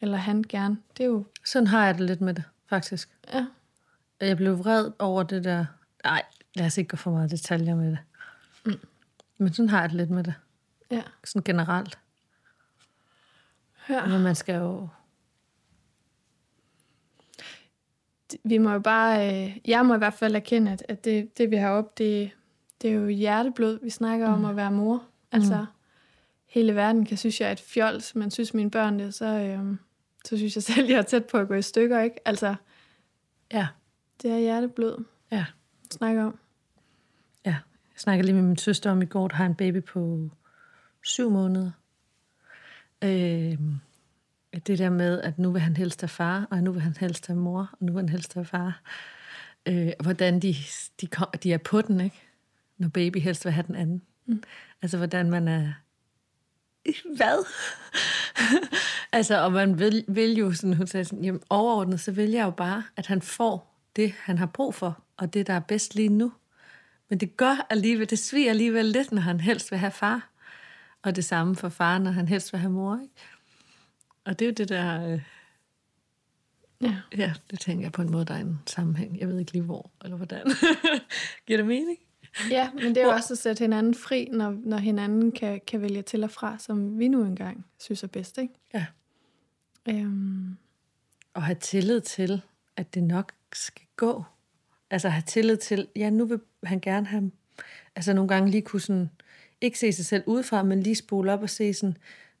eller 0.00 0.18
han 0.18 0.44
gerne. 0.48 0.78
Det 0.96 1.04
er 1.04 1.08
jo... 1.08 1.26
Sådan 1.44 1.66
har 1.66 1.84
jeg 1.84 1.94
det 1.94 2.06
lidt 2.06 2.20
med 2.20 2.34
det, 2.34 2.44
faktisk. 2.66 3.10
Ja. 3.34 3.46
Jeg 4.20 4.36
blev 4.36 4.58
vred 4.58 4.90
over 4.98 5.22
det 5.22 5.44
der... 5.44 5.66
Nej, 6.04 6.22
lad 6.54 6.66
os 6.66 6.78
ikke 6.78 6.88
gå 6.88 6.96
for 6.96 7.10
meget 7.10 7.30
detaljer 7.30 7.74
med 7.74 7.90
det. 7.90 7.98
Mm. 8.66 8.80
Men 9.38 9.52
sådan 9.52 9.68
har 9.68 9.80
jeg 9.80 9.88
det 9.88 9.96
lidt 9.96 10.10
med 10.10 10.24
det. 10.24 10.34
Ja. 10.90 11.02
Sådan 11.24 11.42
generelt. 11.42 11.98
Ja. 13.88 14.06
Men 14.06 14.22
man 14.22 14.34
skal 14.34 14.54
jo... 14.54 14.88
Vi 18.44 18.58
må 18.58 18.72
jo 18.72 18.78
bare... 18.78 19.44
Øh, 19.46 19.58
jeg 19.64 19.86
må 19.86 19.94
i 19.94 19.98
hvert 19.98 20.14
fald 20.14 20.36
erkende, 20.36 20.72
at, 20.72 20.84
at 20.88 21.04
det, 21.04 21.38
det, 21.38 21.50
vi 21.50 21.56
har 21.56 21.70
op, 21.70 21.98
det, 21.98 22.30
det 22.82 22.90
er 22.90 22.94
jo 22.94 23.08
hjerteblod. 23.08 23.78
Vi 23.82 23.90
snakker 23.90 24.28
mm. 24.28 24.34
om 24.34 24.50
at 24.50 24.56
være 24.56 24.70
mor. 24.70 25.04
Altså, 25.32 25.58
mm. 25.60 25.66
hele 26.46 26.74
verden 26.74 27.04
kan 27.04 27.16
synes, 27.16 27.40
jeg 27.40 27.48
er 27.48 27.52
et 27.52 27.60
fjols, 27.60 28.14
men 28.14 28.30
synes 28.30 28.54
mine 28.54 28.70
børn 28.70 28.98
det, 28.98 29.14
så... 29.14 29.26
Øh, 29.26 29.76
så 30.28 30.36
synes 30.36 30.54
jeg 30.54 30.62
selv, 30.62 30.88
jeg 30.90 30.98
er 30.98 31.02
tæt 31.02 31.24
på 31.24 31.38
at 31.38 31.48
gå 31.48 31.54
i 31.54 31.62
stykker, 31.62 32.00
ikke? 32.00 32.16
Altså, 32.24 32.54
ja, 33.52 33.66
det 34.22 34.30
er 34.30 34.38
hjerteblod. 34.38 35.04
Ja. 35.30 35.44
Snakker 35.90 36.24
om. 36.24 36.38
Ja, 37.44 37.50
jeg 37.50 37.96
snakkede 37.96 38.26
lige 38.26 38.34
med 38.34 38.42
min 38.42 38.56
søster 38.56 38.90
om 38.90 39.02
i 39.02 39.06
går, 39.06 39.28
der 39.28 39.36
har 39.36 39.46
en 39.46 39.54
baby 39.54 39.82
på 39.84 40.30
syv 41.02 41.30
måneder. 41.30 41.70
Øh, 43.04 43.58
det 44.66 44.78
der 44.78 44.90
med, 44.90 45.20
at 45.20 45.38
nu 45.38 45.52
vil 45.52 45.60
han 45.60 45.76
helst 45.76 46.00
have 46.00 46.08
far, 46.08 46.46
og 46.50 46.62
nu 46.62 46.72
vil 46.72 46.82
han 46.82 46.96
helst 47.00 47.26
have 47.26 47.38
mor, 47.38 47.70
og 47.72 47.78
nu 47.80 47.92
vil 47.92 48.00
han 48.00 48.08
helst 48.08 48.34
have 48.34 48.44
far. 48.44 48.82
Øh, 49.66 49.92
hvordan 50.00 50.40
de, 50.40 50.54
de, 51.00 51.06
kom, 51.06 51.28
de 51.42 51.52
er 51.52 51.58
på 51.58 51.82
den, 51.82 52.00
ikke? 52.00 52.22
Når 52.78 52.88
baby 52.88 53.16
helst 53.16 53.44
vil 53.44 53.52
have 53.52 53.66
den 53.66 53.74
anden. 53.74 54.02
Mm. 54.26 54.42
Altså, 54.82 54.96
hvordan 54.96 55.30
man 55.30 55.48
er 55.48 55.72
hvad? 57.16 57.44
altså, 59.12 59.44
og 59.44 59.52
man 59.52 59.78
vil, 59.78 60.04
vil 60.08 60.32
jo 60.36 60.52
sådan, 60.52 60.74
hun 60.74 60.86
sagde 60.86 61.04
sådan, 61.04 61.24
jamen 61.24 61.42
overordnet, 61.50 62.00
så 62.00 62.12
vil 62.12 62.30
jeg 62.30 62.44
jo 62.44 62.50
bare, 62.50 62.84
at 62.96 63.06
han 63.06 63.22
får 63.22 63.80
det, 63.96 64.14
han 64.18 64.38
har 64.38 64.46
brug 64.46 64.74
for, 64.74 65.02
og 65.16 65.34
det, 65.34 65.46
der 65.46 65.52
er 65.52 65.60
bedst 65.60 65.94
lige 65.94 66.08
nu. 66.08 66.32
Men 67.08 67.20
det 67.20 67.36
gør 67.36 67.66
alligevel, 67.70 68.10
det 68.10 68.18
sviger 68.18 68.50
alligevel 68.50 68.84
lidt, 68.84 69.12
når 69.12 69.20
han 69.20 69.40
helst 69.40 69.70
vil 69.70 69.78
have 69.78 69.90
far. 69.90 70.30
Og 71.02 71.16
det 71.16 71.24
samme 71.24 71.56
for 71.56 71.68
far, 71.68 71.98
når 71.98 72.10
han 72.10 72.28
helst 72.28 72.52
vil 72.52 72.60
have 72.60 72.72
mor. 72.72 72.98
Ikke? 73.02 73.14
Og 74.24 74.38
det 74.38 74.44
er 74.44 74.48
jo 74.48 74.54
det 74.54 74.68
der... 74.68 75.12
Øh, 75.12 75.20
Ja. 76.80 76.96
Ja, 77.16 77.32
det 77.50 77.60
tænker 77.60 77.84
jeg 77.84 77.92
på 77.92 78.02
en 78.02 78.10
måde, 78.10 78.24
der 78.24 78.34
er 78.34 78.38
en 78.38 78.60
sammenhæng. 78.66 79.20
Jeg 79.20 79.28
ved 79.28 79.38
ikke 79.38 79.52
lige 79.52 79.62
hvor, 79.62 79.90
eller 80.04 80.16
hvordan. 80.16 80.46
Giver 81.46 81.56
det 81.56 81.66
mening? 81.66 81.98
Ja, 82.50 82.70
men 82.74 82.94
det 82.94 82.96
er 82.96 83.04
jo 83.04 83.10
også 83.10 83.34
at 83.34 83.38
sætte 83.38 83.60
hinanden 83.60 83.94
fri, 83.94 84.28
når, 84.32 84.56
når 84.64 84.76
hinanden 84.76 85.32
kan, 85.32 85.60
kan 85.66 85.80
vælge 85.82 86.02
til 86.02 86.24
og 86.24 86.30
fra, 86.30 86.56
som 86.58 86.98
vi 86.98 87.08
nu 87.08 87.24
engang 87.24 87.66
synes 87.78 88.02
er 88.02 88.06
bedst. 88.06 88.38
Ikke? 88.38 88.54
Ja. 88.74 88.86
Øhm, 89.88 90.56
Og 91.34 91.42
have 91.42 91.56
tillid 91.60 92.00
til, 92.00 92.42
at 92.76 92.94
det 92.94 93.02
nok 93.02 93.32
skal 93.52 93.86
gå. 93.96 94.24
Altså 94.90 95.08
have 95.08 95.22
tillid 95.26 95.56
til, 95.56 95.88
ja, 95.96 96.10
nu 96.10 96.24
vil 96.24 96.40
han 96.64 96.80
gerne 96.80 97.06
have, 97.06 97.30
altså 97.96 98.12
nogle 98.12 98.28
gange 98.28 98.50
lige 98.50 98.62
kunne 98.62 98.80
sådan, 98.80 99.10
ikke 99.60 99.78
se 99.78 99.92
sig 99.92 100.06
selv 100.06 100.22
udefra, 100.26 100.62
men 100.62 100.82
lige 100.82 100.96
spole 100.96 101.32
op 101.32 101.42
og 101.42 101.50
se 101.50 101.74
sådan, 101.74 101.96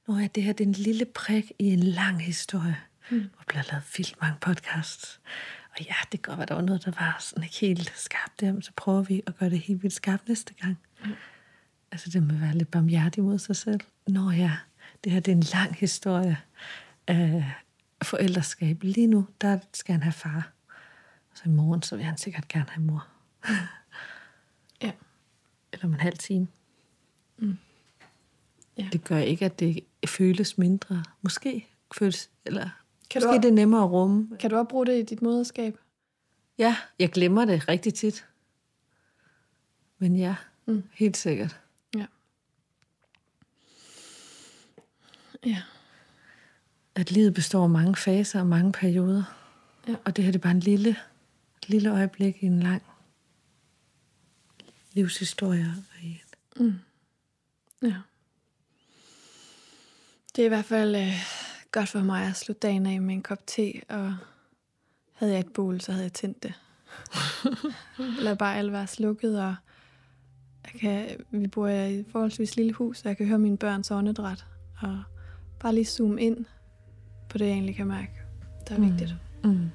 Nå 0.08 0.16
ja, 0.16 0.28
det 0.34 0.42
her 0.42 0.52
det 0.52 0.64
er 0.64 0.68
en 0.68 0.72
lille 0.72 1.04
prik 1.04 1.52
i 1.58 1.64
en 1.72 1.82
lang 1.82 2.22
historie, 2.22 2.76
mm. 3.10 3.20
der 3.20 3.44
bliver 3.48 3.62
lavet 3.70 3.84
vildt 3.96 4.20
mange 4.20 4.36
podcasts. 4.40 5.20
Og 5.78 5.84
ja, 5.84 5.94
det 6.12 6.22
kan 6.22 6.30
godt 6.30 6.38
være, 6.38 6.46
der 6.46 6.54
var 6.54 6.62
noget, 6.62 6.84
der 6.84 6.90
var 6.90 7.16
sådan 7.20 7.44
ikke 7.44 7.56
helt 7.56 7.92
skarpt 7.96 8.40
der, 8.40 8.52
men 8.52 8.62
så 8.62 8.72
prøver 8.76 9.02
vi 9.02 9.22
at 9.26 9.36
gøre 9.36 9.50
det 9.50 9.58
helt 9.58 9.82
vildt 9.82 9.94
skarpt 9.94 10.28
næste 10.28 10.54
gang. 10.54 10.78
Mm. 11.04 11.12
Altså 11.92 12.10
det 12.10 12.22
må 12.22 12.34
være 12.34 12.54
lidt 12.54 12.70
barmhjertig 12.70 13.22
mod 13.22 13.38
sig 13.38 13.56
selv. 13.56 13.80
Nå 14.06 14.30
ja, 14.30 14.56
det 15.04 15.12
her 15.12 15.20
det 15.20 15.32
er 15.32 15.36
en 15.36 15.42
lang 15.52 15.74
historie 15.74 16.38
af 17.06 17.52
forældreskab. 18.02 18.82
Lige 18.82 19.06
nu, 19.06 19.26
der 19.40 19.58
skal 19.72 19.92
han 19.92 20.02
have 20.02 20.12
far. 20.12 20.52
Og 21.30 21.36
så 21.36 21.42
i 21.46 21.48
morgen, 21.48 21.82
så 21.82 21.96
vil 21.96 22.04
han 22.04 22.18
sikkert 22.18 22.48
gerne 22.48 22.70
have 22.70 22.84
mor. 22.84 23.06
ja. 24.82 24.92
Eller 25.72 25.84
om 25.84 25.92
en 25.92 26.00
halv 26.00 26.18
time. 26.18 26.48
Ja. 28.78 28.88
Det 28.92 29.04
gør 29.04 29.18
ikke, 29.18 29.44
at 29.44 29.60
det 29.60 29.84
føles 30.06 30.58
mindre. 30.58 31.04
Måske 31.22 31.66
føles, 31.98 32.30
eller 32.44 32.70
Kan 33.10 33.22
du 33.22 33.26
måske 33.26 33.36
også- 33.36 33.42
det 33.42 33.48
er 33.48 33.54
nemmere 33.54 33.82
at 33.84 33.90
rumme. 33.90 34.36
Kan 34.40 34.50
du 34.50 34.56
også 34.56 34.68
bruge 34.68 34.86
det 34.86 34.98
i 34.98 35.02
dit 35.02 35.22
moderskab? 35.22 35.78
Ja, 36.58 36.76
jeg 36.98 37.10
glemmer 37.12 37.44
det 37.44 37.68
rigtig 37.68 37.94
tit. 37.94 38.26
Men 39.98 40.16
ja, 40.16 40.36
mm. 40.66 40.82
helt 40.92 41.16
sikkert. 41.16 41.60
Ja. 41.96 42.06
Ja. 45.46 45.62
At 46.94 47.10
livet 47.10 47.34
består 47.34 47.62
af 47.62 47.70
mange 47.70 47.96
faser 47.96 48.40
og 48.40 48.46
mange 48.46 48.72
perioder. 48.72 49.22
Ja. 49.88 49.94
Og 50.04 50.16
det 50.16 50.24
her 50.24 50.32
det 50.32 50.38
er 50.38 50.42
bare 50.42 50.52
en 50.52 50.60
lille, 50.60 50.90
et 51.62 51.68
lille 51.68 51.90
øjeblik 51.92 52.42
i 52.42 52.46
en 52.46 52.60
lang 52.62 52.82
livshistorie. 54.92 55.74
et- 56.04 56.74
Ja. 57.82 57.94
Det 60.36 60.42
er 60.42 60.46
i 60.46 60.48
hvert 60.48 60.64
fald 60.64 60.96
øh, 60.96 61.12
godt 61.78 61.88
for 61.88 62.00
mig 62.00 62.26
at 62.26 62.36
slutte 62.36 62.60
dagen 62.60 62.86
af 62.86 63.00
med 63.00 63.14
en 63.14 63.22
kop 63.22 63.46
te, 63.46 63.72
og 63.88 64.14
havde 65.12 65.32
jeg 65.32 65.40
et 65.40 65.52
bål, 65.54 65.80
så 65.80 65.92
havde 65.92 66.04
jeg 66.04 66.12
tændt 66.12 66.42
det. 66.42 66.52
Lad 68.24 68.36
bare 68.36 68.56
alt 68.56 68.72
være 68.72 68.86
slukket, 68.86 69.40
og 69.42 69.54
jeg 70.64 70.80
kan, 70.80 71.06
vi 71.30 71.46
bor 71.46 71.68
i 71.68 71.94
et 71.94 72.06
forholdsvis 72.12 72.56
lille 72.56 72.72
hus, 72.72 72.98
så 72.98 73.08
jeg 73.08 73.16
kan 73.16 73.26
høre 73.26 73.38
mine 73.38 73.56
børns 73.56 73.90
åndedræt, 73.90 74.46
og 74.80 75.02
bare 75.60 75.74
lige 75.74 75.84
zoome 75.84 76.20
ind 76.22 76.44
på 77.28 77.38
det, 77.38 77.44
jeg 77.44 77.52
egentlig 77.52 77.76
kan 77.76 77.86
mærke, 77.86 78.12
der 78.68 78.74
er 78.76 78.80
vigtigt. 78.80 79.14
Mm. 79.44 79.70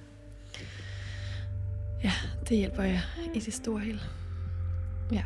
Ja, 2.03 2.11
det 2.49 2.57
hjælper 2.57 2.83
jeg 2.83 3.01
i 3.33 3.39
det 3.39 3.53
store 3.53 3.79
hele. 3.79 3.99
Ja. 5.11 5.23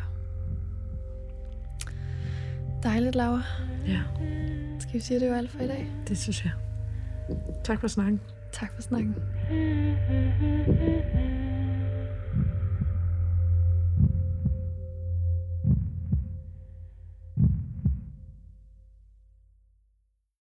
Dejligt, 2.83 3.15
Laura. 3.15 3.41
Ja, 3.87 4.01
Skal 4.79 4.93
vi 4.93 4.99
sige, 4.99 5.15
at 5.15 5.21
det 5.21 5.31
var 5.31 5.37
alt 5.37 5.51
for 5.51 5.59
i 5.59 5.67
dag? 5.67 5.91
det 6.07 6.17
synes 6.17 6.45
jeg. 6.45 6.51
Tak 7.63 7.79
for 7.79 7.87
snakken. 7.87 8.19
Tak 8.51 8.71
for 8.75 8.81
snakken. 8.81 9.15
Mm-hmm. 9.49 11.46